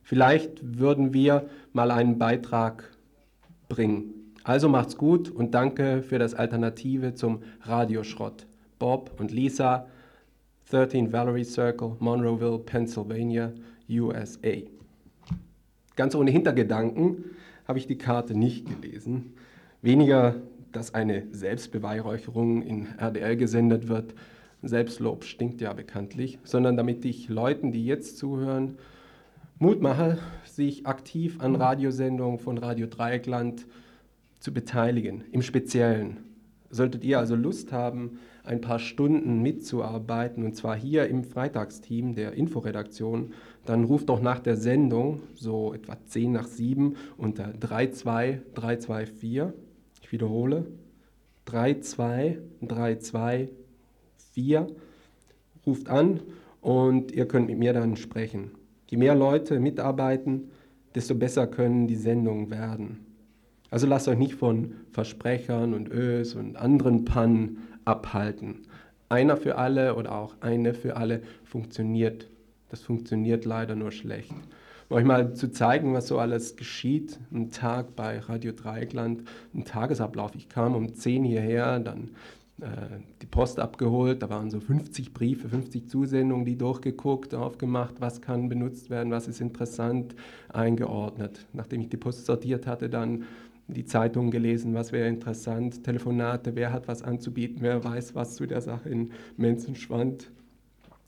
Vielleicht 0.01 0.79
würden 0.79 1.13
wir 1.13 1.49
mal 1.73 1.91
einen 1.91 2.17
Beitrag 2.17 2.89
bringen. 3.67 4.13
Also 4.45 4.69
macht's 4.69 4.95
gut 4.95 5.29
und 5.29 5.53
danke 5.55 6.03
für 6.03 6.19
das 6.19 6.35
Alternative 6.35 7.15
zum 7.15 7.43
Radioschrott. 7.63 8.47
Bob 8.79 9.19
und 9.19 9.33
Lisa, 9.33 9.87
13 10.71 11.11
Valerie 11.11 11.43
Circle, 11.43 11.97
Monroeville, 11.99 12.59
Pennsylvania, 12.59 13.51
USA. 13.89 14.78
Ganz 15.99 16.15
ohne 16.15 16.31
Hintergedanken 16.31 17.25
habe 17.67 17.77
ich 17.77 17.85
die 17.85 17.97
Karte 17.97 18.33
nicht 18.33 18.65
gelesen. 18.69 19.33
Weniger, 19.81 20.35
dass 20.71 20.93
eine 20.93 21.27
Selbstbeweihräucherung 21.33 22.61
in 22.61 22.87
RDL 22.97 23.35
gesendet 23.35 23.89
wird, 23.89 24.15
Selbstlob 24.61 25.25
stinkt 25.25 25.59
ja 25.59 25.73
bekanntlich, 25.73 26.39
sondern 26.45 26.77
damit 26.77 27.03
ich 27.03 27.27
Leuten, 27.27 27.73
die 27.73 27.85
jetzt 27.85 28.17
zuhören, 28.17 28.77
Mut 29.57 29.81
mache, 29.81 30.19
sich 30.45 30.87
aktiv 30.87 31.41
an 31.41 31.57
Radiosendungen 31.57 32.39
von 32.39 32.57
Radio 32.57 32.87
Dreieckland 32.87 33.67
zu 34.39 34.53
beteiligen, 34.53 35.25
im 35.33 35.41
Speziellen. 35.41 36.15
Solltet 36.69 37.03
ihr 37.03 37.19
also 37.19 37.35
Lust 37.35 37.73
haben, 37.73 38.19
ein 38.45 38.61
paar 38.61 38.79
Stunden 38.79 39.41
mitzuarbeiten, 39.41 40.45
und 40.45 40.55
zwar 40.55 40.77
hier 40.77 41.07
im 41.07 41.25
Freitagsteam 41.25 42.15
der 42.15 42.33
Inforedaktion, 42.33 43.33
dann 43.69 43.83
ruft 43.83 44.09
doch 44.09 44.19
nach 44.19 44.39
der 44.39 44.57
Sendung, 44.57 45.21
so 45.35 45.75
etwa 45.75 45.95
10 46.03 46.31
nach 46.31 46.47
7, 46.47 46.95
unter 47.17 47.53
32324, 47.59 49.43
ich 50.01 50.11
wiederhole, 50.11 50.65
32324, 51.45 53.51
ruft 55.67 55.87
an 55.87 56.21
und 56.61 57.11
ihr 57.11 57.27
könnt 57.27 57.45
mit 57.45 57.59
mir 57.59 57.73
dann 57.73 57.95
sprechen. 57.95 58.53
Je 58.87 58.97
mehr 58.97 59.13
Leute 59.13 59.59
mitarbeiten, 59.59 60.49
desto 60.95 61.13
besser 61.13 61.45
können 61.45 61.85
die 61.85 61.95
Sendungen 61.95 62.49
werden. 62.49 63.05
Also 63.69 63.85
lasst 63.85 64.07
euch 64.07 64.17
nicht 64.17 64.33
von 64.33 64.73
Versprechern 64.93 65.75
und 65.75 65.91
Ös 65.91 66.33
und 66.33 66.55
anderen 66.55 67.05
Pannen 67.05 67.67
abhalten. 67.85 68.63
Einer 69.09 69.37
für 69.37 69.59
alle 69.59 69.93
oder 69.93 70.15
auch 70.15 70.37
eine 70.41 70.73
für 70.73 70.97
alle 70.97 71.21
funktioniert. 71.43 72.31
Das 72.69 72.81
funktioniert 72.81 73.45
leider 73.45 73.75
nur 73.75 73.91
schlecht. 73.91 74.33
Um 74.89 74.97
euch 74.97 75.05
mal 75.05 75.33
zu 75.33 75.51
zeigen, 75.51 75.93
was 75.93 76.07
so 76.07 76.17
alles 76.17 76.55
geschieht, 76.55 77.19
ein 77.31 77.51
Tag 77.51 77.95
bei 77.95 78.19
Radio 78.19 78.53
Dreieckland, 78.53 79.23
ein 79.53 79.63
Tagesablauf. 79.63 80.33
Ich 80.35 80.49
kam 80.49 80.73
um 80.73 80.93
10 80.95 81.23
hierher, 81.23 81.79
dann 81.79 82.11
äh, 82.61 82.99
die 83.21 83.27
Post 83.27 83.59
abgeholt, 83.59 84.23
da 84.23 84.29
waren 84.29 84.49
so 84.49 84.59
50 84.59 85.13
Briefe, 85.13 85.47
50 85.47 85.87
Zusendungen, 85.87 86.45
die 86.45 86.57
durchgeguckt, 86.57 87.35
aufgemacht, 87.35 88.01
was 88.01 88.21
kann 88.21 88.49
benutzt 88.49 88.89
werden, 88.89 89.11
was 89.11 89.27
ist 89.27 89.41
interessant, 89.41 90.15
eingeordnet. 90.49 91.45
Nachdem 91.53 91.81
ich 91.81 91.89
die 91.89 91.97
Post 91.97 92.25
sortiert 92.25 92.65
hatte, 92.67 92.89
dann 92.89 93.25
die 93.67 93.85
Zeitungen 93.85 94.31
gelesen, 94.31 94.73
was 94.73 94.91
wäre 94.91 95.07
interessant, 95.07 95.83
Telefonate, 95.83 96.55
wer 96.55 96.73
hat 96.73 96.87
was 96.87 97.03
anzubieten, 97.03 97.57
wer 97.61 97.83
weiß 97.83 98.15
was 98.15 98.35
zu 98.35 98.47
der 98.47 98.61
Sache 98.61 98.89
in 98.89 99.11
Menzenschwand 99.37 100.31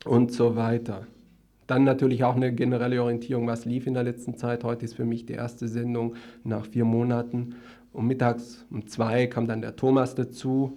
und 0.04 0.32
so 0.32 0.54
weiter. 0.56 1.06
Dann 1.72 1.84
natürlich 1.84 2.22
auch 2.22 2.36
eine 2.36 2.52
generelle 2.52 3.02
Orientierung, 3.02 3.46
was 3.46 3.64
lief 3.64 3.86
in 3.86 3.94
der 3.94 4.02
letzten 4.02 4.36
Zeit. 4.36 4.62
Heute 4.62 4.84
ist 4.84 4.92
für 4.92 5.06
mich 5.06 5.24
die 5.24 5.32
erste 5.32 5.68
Sendung 5.68 6.16
nach 6.44 6.66
vier 6.66 6.84
Monaten. 6.84 7.54
Und 7.94 8.08
mittags 8.08 8.66
um 8.70 8.86
zwei 8.88 9.26
kam 9.26 9.46
dann 9.46 9.62
der 9.62 9.74
Thomas 9.74 10.14
dazu. 10.14 10.76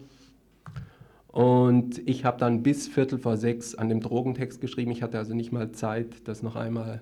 Und 1.27 2.01
ich 2.07 2.23
habe 2.23 2.39
dann 2.39 2.63
bis 2.63 2.87
Viertel 2.87 3.19
vor 3.19 3.35
sechs 3.35 3.75
an 3.75 3.89
dem 3.89 3.99
Drogentext 3.99 4.61
geschrieben. 4.61 4.91
Ich 4.91 5.03
hatte 5.03 5.17
also 5.17 5.35
nicht 5.35 5.51
mal 5.51 5.73
Zeit, 5.73 6.29
das 6.29 6.41
noch 6.41 6.55
einmal 6.55 7.01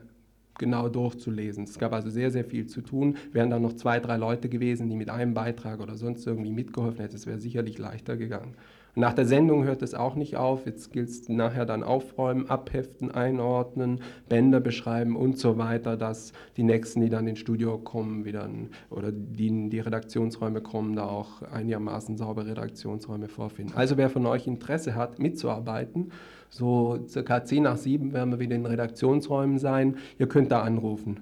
genau 0.58 0.89
durchzulesen. 0.89 1.66
Es 1.66 1.78
gab 1.78 1.94
also 1.94 2.10
sehr, 2.10 2.32
sehr 2.32 2.46
viel 2.46 2.66
zu 2.66 2.82
tun. 2.82 3.18
Wären 3.32 3.52
da 3.52 3.60
noch 3.60 3.74
zwei, 3.74 4.00
drei 4.00 4.18
Leute 4.18 4.50
gewesen, 4.50 4.89
die 4.89 4.96
mit 4.96 5.12
einem 5.12 5.36
Beitrag 5.36 5.82
oder 5.82 5.98
sonst 5.98 6.26
irgendwie 6.26 6.52
mitgeholfen 6.52 7.02
hätten, 7.02 7.16
es 7.16 7.28
wäre 7.28 7.38
sicherlich 7.38 7.78
leichter 7.78 8.18
gegangen. 8.18 8.56
Nach 8.96 9.14
der 9.14 9.26
Sendung 9.26 9.64
hört 9.64 9.82
es 9.82 9.96
auch 9.96 10.14
nicht 10.14 10.38
auf. 10.38 10.68
Jetzt 10.68 10.94
gilt 10.94 11.10
es 11.10 11.28
nachher 11.28 11.66
dann 11.66 11.82
aufräumen, 11.82 12.48
abheften, 12.48 13.10
einordnen, 13.10 14.02
Bänder 14.30 14.60
beschreiben 14.60 15.16
und 15.16 15.39
so 15.39 15.58
weiter, 15.58 15.98
dass 15.98 16.32
die 16.58 16.64
Nächsten, 16.64 17.02
die 17.02 17.10
dann 17.10 17.28
ins 17.28 17.39
Studio 17.39 17.80
kommen, 17.80 18.24
wieder 18.24 18.48
oder 18.91 19.12
die 19.12 19.48
in 19.48 19.72
die 19.72 19.80
Redaktionsräume 19.80 20.62
kommen, 20.62 20.96
da 20.96 21.06
auch 21.06 21.41
einigermaßen 21.41 22.18
saubere 22.18 22.52
Redaktionsräume 22.52 23.30
vorfinden. 23.30 23.74
Also 23.76 23.98
wer 23.98 24.12
von 24.12 24.28
euch 24.28 24.46
Interesse 24.46 24.94
hat, 24.94 25.18
mitzuarbeiten, 25.18 26.12
so 26.52 27.00
circa 27.08 27.44
10 27.44 27.64
nach 27.64 27.78
7 27.78 28.14
werden 28.14 28.30
wir 28.30 28.39
wieder 28.39 28.56
in 28.56 28.68
Redaktionsräumen 28.68 29.58
sein. 29.58 29.98
Ihr 30.20 30.28
könnt 30.28 30.52
da 30.52 30.62
anrufen. 30.62 31.20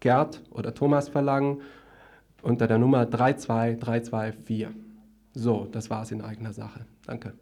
Gerd 0.00 0.42
oder 0.50 0.74
Thomas 0.74 1.08
verlangen 1.08 1.62
unter 2.42 2.66
der 2.66 2.76
Nummer 2.76 3.08
32324. 3.08 4.68
So, 5.32 5.66
das 5.72 5.88
war 5.88 6.02
es 6.02 6.10
in 6.10 6.20
eigener 6.20 6.52
Sache. 6.52 6.80
Danke. 7.08 7.32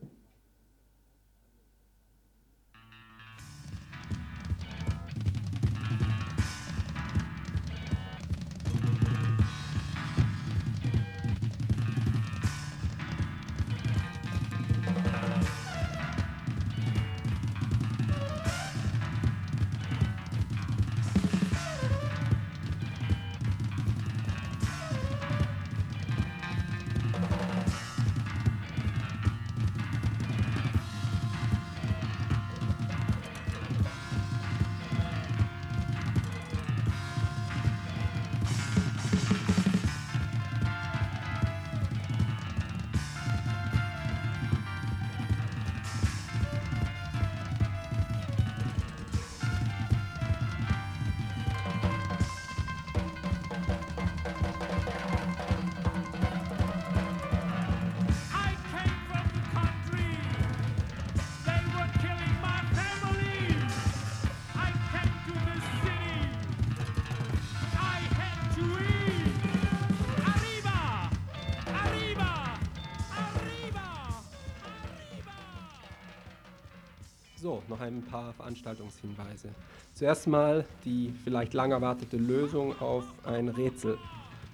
Ein 77.86 78.02
paar 78.02 78.32
Veranstaltungshinweise. 78.34 79.48
Zuerst 79.94 80.26
mal 80.26 80.64
die 80.84 81.12
vielleicht 81.24 81.54
lang 81.54 81.72
erwartete 81.72 82.16
Lösung 82.16 82.78
auf 82.80 83.04
ein 83.24 83.48
Rätsel. 83.48 83.98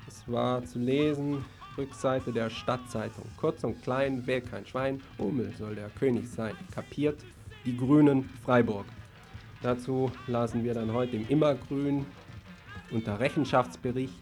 Es 0.07 0.23
war 0.27 0.65
zu 0.65 0.79
lesen, 0.79 1.45
Rückseite 1.79 2.33
der 2.33 2.51
Stadtzeitung. 2.51 3.25
Kurz 3.39 3.65
und 3.65 3.83
klein, 3.83 4.27
wählt 4.27 4.51
kein 4.51 4.67
Schwein, 4.67 5.01
Hummel 5.19 5.53
soll 5.59 5.75
der 5.75 5.89
König 5.91 6.29
sein. 6.29 6.55
Kapiert, 6.71 7.21
die 7.65 7.77
Grünen 7.77 8.29
Freiburg. 8.45 8.85
Dazu 9.63 10.11
lasen 10.27 10.65
wir 10.65 10.75
dann 10.75 10.93
heute 10.93 11.17
im 11.17 11.27
Immergrün 11.29 12.05
unter 12.91 13.19
Rechenschaftsbericht, 13.21 14.19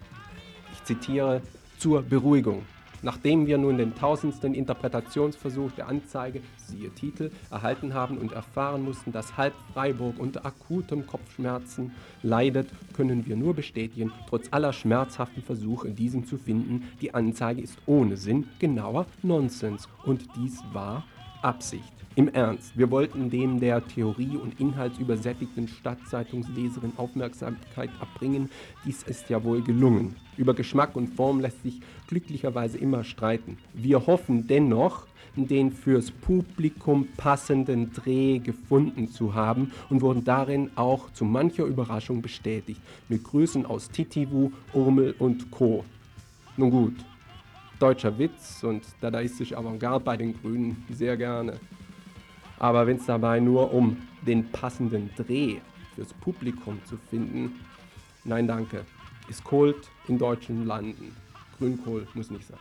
ich 0.73 0.85
zitiere, 0.85 1.43
zur 1.79 2.03
Beruhigung. 2.03 2.65
Nachdem 3.03 3.47
wir 3.47 3.59
nun 3.59 3.79
den 3.79 3.95
tausendsten 3.95 4.55
Interpretationsversuch 4.55 5.73
der 5.73 5.89
Anzeige, 5.89 6.41
siehe 6.57 6.91
Titel, 6.91 7.31
erhalten 7.51 7.95
haben 7.95 8.19
und 8.19 8.33
erfahren 8.33 8.83
mussten, 8.83 9.13
dass 9.13 9.37
halb 9.37 9.55
Freiburg 9.73 10.19
unter 10.19 10.45
akutem 10.45 11.07
Kopfschmerzen 11.07 11.93
leidet, 12.23 12.69
können 12.93 13.27
wir 13.27 13.37
nur 13.37 13.55
bestätigen, 13.55 14.13
trotz 14.29 14.49
aller 14.51 14.73
schmerzhaften 14.73 15.43
Versuche, 15.43 15.91
diesen 15.91 16.25
zu 16.25 16.37
finden, 16.37 16.89
die 17.01 17.15
Anzeige 17.15 17.63
ist 17.63 17.79
ohne 17.87 18.17
Sinn, 18.17 18.49
genauer 18.59 19.07
Nonsens. 19.23 19.89
Und 20.05 20.29
dies 20.37 20.63
war 20.73 21.05
Absicht. 21.43 22.00
Im 22.21 22.29
Ernst, 22.29 22.77
wir 22.77 22.91
wollten 22.91 23.31
dem 23.31 23.61
der 23.61 23.83
Theorie- 23.89 24.37
und 24.37 24.61
inhaltsübersättigten 24.61 25.69
Stadtzeitungsleserin 25.69 26.93
Aufmerksamkeit 26.99 27.89
abbringen. 27.99 28.51
Dies 28.85 29.03
ist 29.05 29.31
ja 29.31 29.43
wohl 29.43 29.63
gelungen. 29.63 30.17
Über 30.37 30.53
Geschmack 30.53 30.97
und 30.97 31.15
Form 31.15 31.41
lässt 31.41 31.63
sich 31.63 31.81
glücklicherweise 32.09 32.77
immer 32.77 33.05
streiten. 33.05 33.57
Wir 33.73 34.07
hoffen 34.07 34.47
dennoch, 34.47 35.07
den 35.35 35.73
fürs 35.73 36.11
Publikum 36.11 37.09
passenden 37.17 37.91
Dreh 37.95 38.39
gefunden 38.39 39.09
zu 39.09 39.35
haben 39.35 39.73
und 39.89 40.03
wurden 40.03 40.23
darin 40.23 40.71
auch 40.75 41.11
zu 41.15 41.25
mancher 41.25 41.65
Überraschung 41.65 42.21
bestätigt. 42.21 42.83
Mit 43.09 43.25
Grüßen 43.25 43.65
aus 43.65 43.89
Titivu, 43.89 44.53
Urmel 44.75 45.15
und 45.19 45.51
Co. 45.51 45.87
Nun 46.59 46.71
gut, 46.71 46.97
deutscher 47.79 48.19
Witz 48.19 48.63
und 48.63 48.83
dadaistische 49.01 49.57
Avantgarde 49.57 50.05
bei 50.05 50.19
den 50.19 50.39
Grünen 50.39 50.85
sehr 50.91 51.17
gerne. 51.17 51.59
Aber 52.61 52.87
wenn 52.87 52.99
es 52.99 53.07
dabei 53.07 53.41
nur 53.41 53.73
um 53.73 53.97
den 54.23 54.53
passenden 54.53 55.11
Dreh 55.17 55.57
fürs 55.95 56.13
Publikum 56.13 56.79
zu 56.85 56.99
finden, 57.09 57.59
nein 58.23 58.47
danke, 58.47 58.85
ist 59.29 59.43
Kult 59.43 59.89
in 60.09 60.19
deutschen 60.19 60.67
Landen. 60.67 61.17
Grünkohl 61.59 62.07
muss 62.15 62.31
nicht 62.31 62.47
sein. 62.47 62.59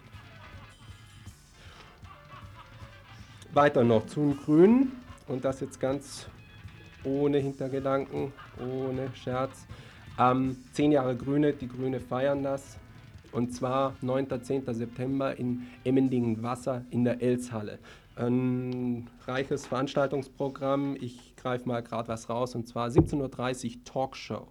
Weiter 3.54 3.84
noch 3.84 4.06
zum 4.08 4.38
Grünen 4.38 4.94
und 5.28 5.44
das 5.44 5.60
jetzt 5.60 5.80
ganz 5.80 6.28
ohne 7.04 7.40
Hintergedanken, 7.40 8.32
ohne 8.58 9.10
Scherz. 9.16 9.66
Ähm, 10.18 10.58
zehn 10.72 10.92
Jahre 10.92 11.16
Grüne, 11.16 11.54
die 11.54 11.68
Grüne 11.68 12.00
feiern 12.00 12.44
das. 12.44 12.78
Und 13.32 13.54
zwar 13.54 13.96
9. 14.02 14.44
10. 14.44 14.74
September 14.74 15.38
in 15.38 15.68
Emmendingen-Wasser 15.84 16.86
in 16.90 17.04
der 17.04 17.22
Elshalle. 17.22 17.80
Ein 18.20 19.10
reiches 19.28 19.66
Veranstaltungsprogramm. 19.68 20.98
Ich 21.00 21.38
greife 21.38 21.66
mal 21.66 21.82
gerade 21.82 22.10
was 22.10 22.30
raus 22.30 22.54
und 22.54 22.68
zwar 22.68 22.90
17.30 22.90 23.78
Uhr 23.78 23.84
Talkshow. 23.86 24.48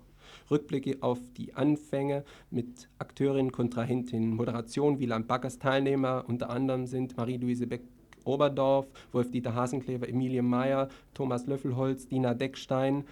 Rückblicke 0.50 0.96
auf 1.02 1.18
die 1.36 1.54
Anfänge 1.54 2.24
mit 2.50 2.88
Akteurinnen, 2.98 3.52
Kontrahentinnen, 3.52 4.34
Moderation, 4.34 4.98
Wieland 5.00 5.28
Backers 5.28 5.58
Teilnehmer, 5.58 6.24
unter 6.26 6.48
anderem 6.48 6.86
sind 6.86 7.18
Marie-Louise 7.18 7.66
Beck 7.66 7.82
Oberdorf, 8.24 8.86
Wolf-Dieter 9.12 9.54
Hasenklever, 9.54 10.08
Emilie 10.08 10.42
Meyer, 10.42 10.88
Thomas 11.12 11.46
Löffelholz, 11.46 12.08
Dina 12.08 12.32
Deckstein, 12.32 13.04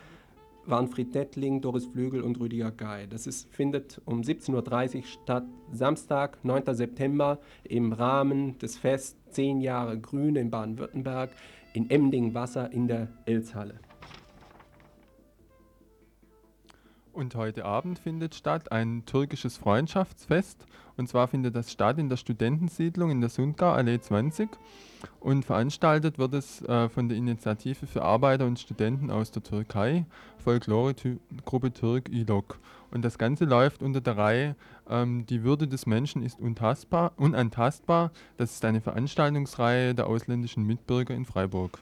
Warnfried 0.67 1.14
Dettling, 1.14 1.61
Doris 1.61 1.87
Flügel 1.87 2.23
und 2.23 2.41
Rüdiger 2.41 2.71
Gei. 2.71 3.07
Das 3.07 3.27
ist, 3.27 3.49
findet 3.53 4.01
um 4.05 4.21
17.30 4.21 4.97
Uhr 4.97 5.03
statt, 5.05 5.45
Samstag, 5.73 6.45
9. 6.45 6.75
September, 6.75 7.39
im 7.64 7.93
Rahmen 7.93 8.59
des 8.59 8.77
Fest 8.77 9.17
10 9.31 9.61
Jahre 9.61 9.99
Grüne 9.99 10.41
in 10.41 10.51
Baden-Württemberg 10.51 11.31
in 11.73 11.91
Emding-Wasser 11.91 12.73
in 12.73 12.89
der 12.89 13.09
Elshalle. 13.27 13.79
Und 17.17 17.35
heute 17.35 17.64
Abend 17.64 17.99
findet 17.99 18.35
statt 18.35 18.71
ein 18.71 19.07
türkisches 19.07 19.57
Freundschaftsfest. 19.57 20.67
Und 20.99 21.09
zwar 21.09 21.29
findet 21.29 21.57
das 21.57 21.73
statt 21.73 21.97
in 21.97 22.11
der 22.11 22.19
Studentensiedlung 22.19 23.11
in 23.11 23.23
der 23.23 23.31
Sundgau 23.31 23.73
Allee 23.73 23.99
20. 23.99 24.51
Und 25.19 25.47
veranstaltet 25.47 26.19
wird 26.19 26.35
es 26.35 26.61
äh, 26.61 26.91
von 26.91 27.09
der 27.09 27.17
Initiative 27.17 27.87
für 27.87 28.03
Arbeiter 28.03 28.45
und 28.45 28.59
Studenten 28.59 29.11
aus 29.11 29.31
der 29.31 29.43
Türkei, 29.43 30.05
Folklore-Gruppe 30.45 31.73
Türk 31.73 32.11
ILOG. 32.11 32.59
Und 32.91 33.03
das 33.03 33.17
Ganze 33.17 33.47
läuft 33.47 33.83
unter 33.83 34.03
der 34.03 34.19
Reihe 34.19 34.55
ähm, 34.87 35.25
Die 35.25 35.43
Würde 35.43 35.67
des 35.67 35.87
Menschen 35.87 36.23
ist 36.23 36.39
unantastbar. 36.39 38.12
Das 38.37 38.53
ist 38.53 38.64
eine 38.67 38.83
Veranstaltungsreihe 38.83 39.95
der 39.95 40.07
ausländischen 40.07 40.67
Mitbürger 40.67 41.14
in 41.14 41.25
Freiburg. 41.25 41.79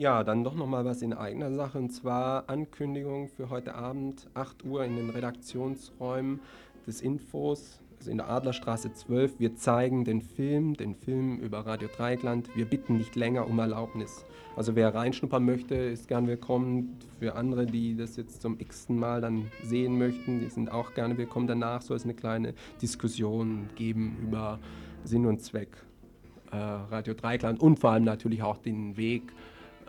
Ja, 0.00 0.24
dann 0.24 0.44
doch 0.44 0.54
noch 0.54 0.66
mal 0.66 0.86
was 0.86 1.02
in 1.02 1.12
eigener 1.12 1.52
Sache 1.52 1.76
und 1.76 1.90
zwar 1.90 2.48
Ankündigung 2.48 3.28
für 3.28 3.50
heute 3.50 3.74
Abend 3.74 4.30
8 4.32 4.64
Uhr 4.64 4.82
in 4.82 4.96
den 4.96 5.10
Redaktionsräumen 5.10 6.40
des 6.86 7.02
Infos, 7.02 7.82
also 7.98 8.10
in 8.10 8.16
der 8.16 8.30
Adlerstraße 8.30 8.94
12. 8.94 9.38
Wir 9.38 9.56
zeigen 9.56 10.06
den 10.06 10.22
Film, 10.22 10.72
den 10.72 10.94
Film 10.94 11.36
über 11.40 11.66
Radio 11.66 11.86
Dreieckland. 11.94 12.48
Wir 12.56 12.64
bitten 12.64 12.96
nicht 12.96 13.14
länger 13.14 13.46
um 13.46 13.58
Erlaubnis. 13.58 14.24
Also 14.56 14.74
wer 14.74 14.94
reinschnuppern 14.94 15.44
möchte, 15.44 15.74
ist 15.74 16.08
gern 16.08 16.26
willkommen. 16.26 16.96
Für 17.18 17.34
andere, 17.34 17.66
die 17.66 17.94
das 17.94 18.16
jetzt 18.16 18.40
zum 18.40 18.58
x-ten 18.58 18.98
Mal 18.98 19.20
dann 19.20 19.50
sehen 19.64 19.98
möchten, 19.98 20.40
die 20.40 20.48
sind 20.48 20.72
auch 20.72 20.94
gerne 20.94 21.18
willkommen. 21.18 21.46
Danach 21.46 21.82
soll 21.82 21.98
es 21.98 22.04
eine 22.04 22.14
kleine 22.14 22.54
Diskussion 22.80 23.68
geben 23.76 24.16
über 24.22 24.60
Sinn 25.04 25.26
und 25.26 25.42
Zweck 25.42 25.76
äh, 26.52 26.56
Radio 26.56 27.12
Dreieckland 27.12 27.60
und 27.60 27.78
vor 27.78 27.90
allem 27.90 28.04
natürlich 28.04 28.42
auch 28.42 28.58
den 28.58 28.96
Weg, 28.96 29.24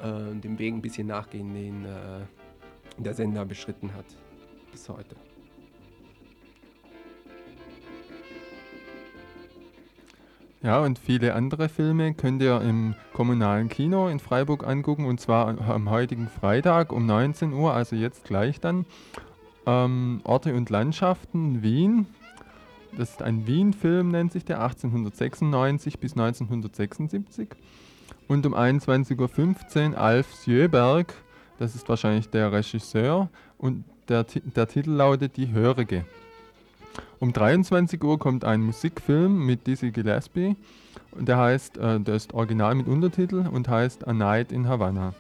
äh, 0.02 0.36
dem 0.40 0.58
Weg 0.60 0.74
ein 0.74 0.82
bisschen 0.82 1.08
nachgehen, 1.08 1.54
den 1.54 1.86
äh, 1.86 2.26
der 2.98 3.14
Sender 3.14 3.46
beschritten 3.46 3.94
hat 3.94 4.06
bis 4.72 4.88
heute. 4.90 5.16
Ja, 10.64 10.80
und 10.80 11.00
viele 11.00 11.34
andere 11.34 11.70
Filme 11.70 12.14
könnt 12.14 12.42
ihr 12.44 12.62
im 12.62 12.94
kommunalen 13.14 13.68
Kino 13.68 14.08
in 14.10 14.20
Freiburg 14.20 14.68
angucken 14.68 15.06
und 15.06 15.20
zwar 15.20 15.60
am 15.60 15.90
heutigen 15.90 16.28
Freitag 16.28 16.92
um 16.92 17.08
19 17.08 17.52
Uhr, 17.54 17.74
also 17.74 17.96
jetzt 17.96 18.26
gleich 18.26 18.60
dann. 18.60 18.86
Ähm, 19.66 20.22
Orte 20.24 20.54
und 20.54 20.70
Landschaften, 20.70 21.64
Wien. 21.64 22.06
Das 22.96 23.12
ist 23.12 23.22
ein 23.24 23.48
Wien-Film, 23.48 24.10
nennt 24.10 24.34
sich 24.34 24.46
der, 24.46 24.62
1896 24.62 25.98
bis 25.98 26.12
1976. 26.12 27.50
Und 28.32 28.46
um 28.46 28.56
21.15 28.56 29.92
Uhr 29.92 29.98
Alf 29.98 30.26
Sjöberg, 30.42 31.14
das 31.60 31.76
ist 31.76 31.90
wahrscheinlich 31.90 32.30
der 32.30 32.50
Regisseur, 32.54 33.28
und 33.58 33.84
der, 34.08 34.24
der 34.24 34.70
Titel 34.70 34.92
lautet 34.92 35.36
Die 35.36 35.52
Hörige. 35.52 36.06
Um 37.20 37.34
23 37.34 38.02
Uhr 38.02 38.18
kommt 38.18 38.46
ein 38.46 38.62
Musikfilm 38.62 39.46
mit 39.46 39.68
Dizzy 39.68 39.92
Gillespie 39.92 40.56
und 41.12 41.28
der 41.28 41.40
heißt, 41.40 41.78
äh, 41.78 42.00
der 42.00 42.16
ist 42.16 42.34
original 42.34 42.74
mit 42.74 42.88
Untertitel 42.88 43.50
und 43.52 43.68
heißt 43.68 44.08
A 44.08 44.14
Night 44.14 44.54
in 44.54 44.66
Havana. 44.66 45.14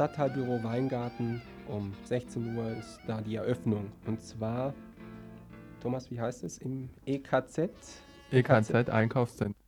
Stadtteilbüro 0.00 0.64
Weingarten 0.64 1.42
um 1.68 1.92
16 2.04 2.56
Uhr 2.56 2.70
ist 2.70 3.00
da 3.06 3.20
die 3.20 3.34
Eröffnung. 3.34 3.92
Und 4.06 4.22
zwar, 4.22 4.72
Thomas, 5.82 6.10
wie 6.10 6.18
heißt 6.18 6.42
es? 6.42 6.56
Im 6.56 6.88
EKZ? 7.04 7.68
EKZ 8.30 8.88
Einkaufszentrum. 8.88 9.59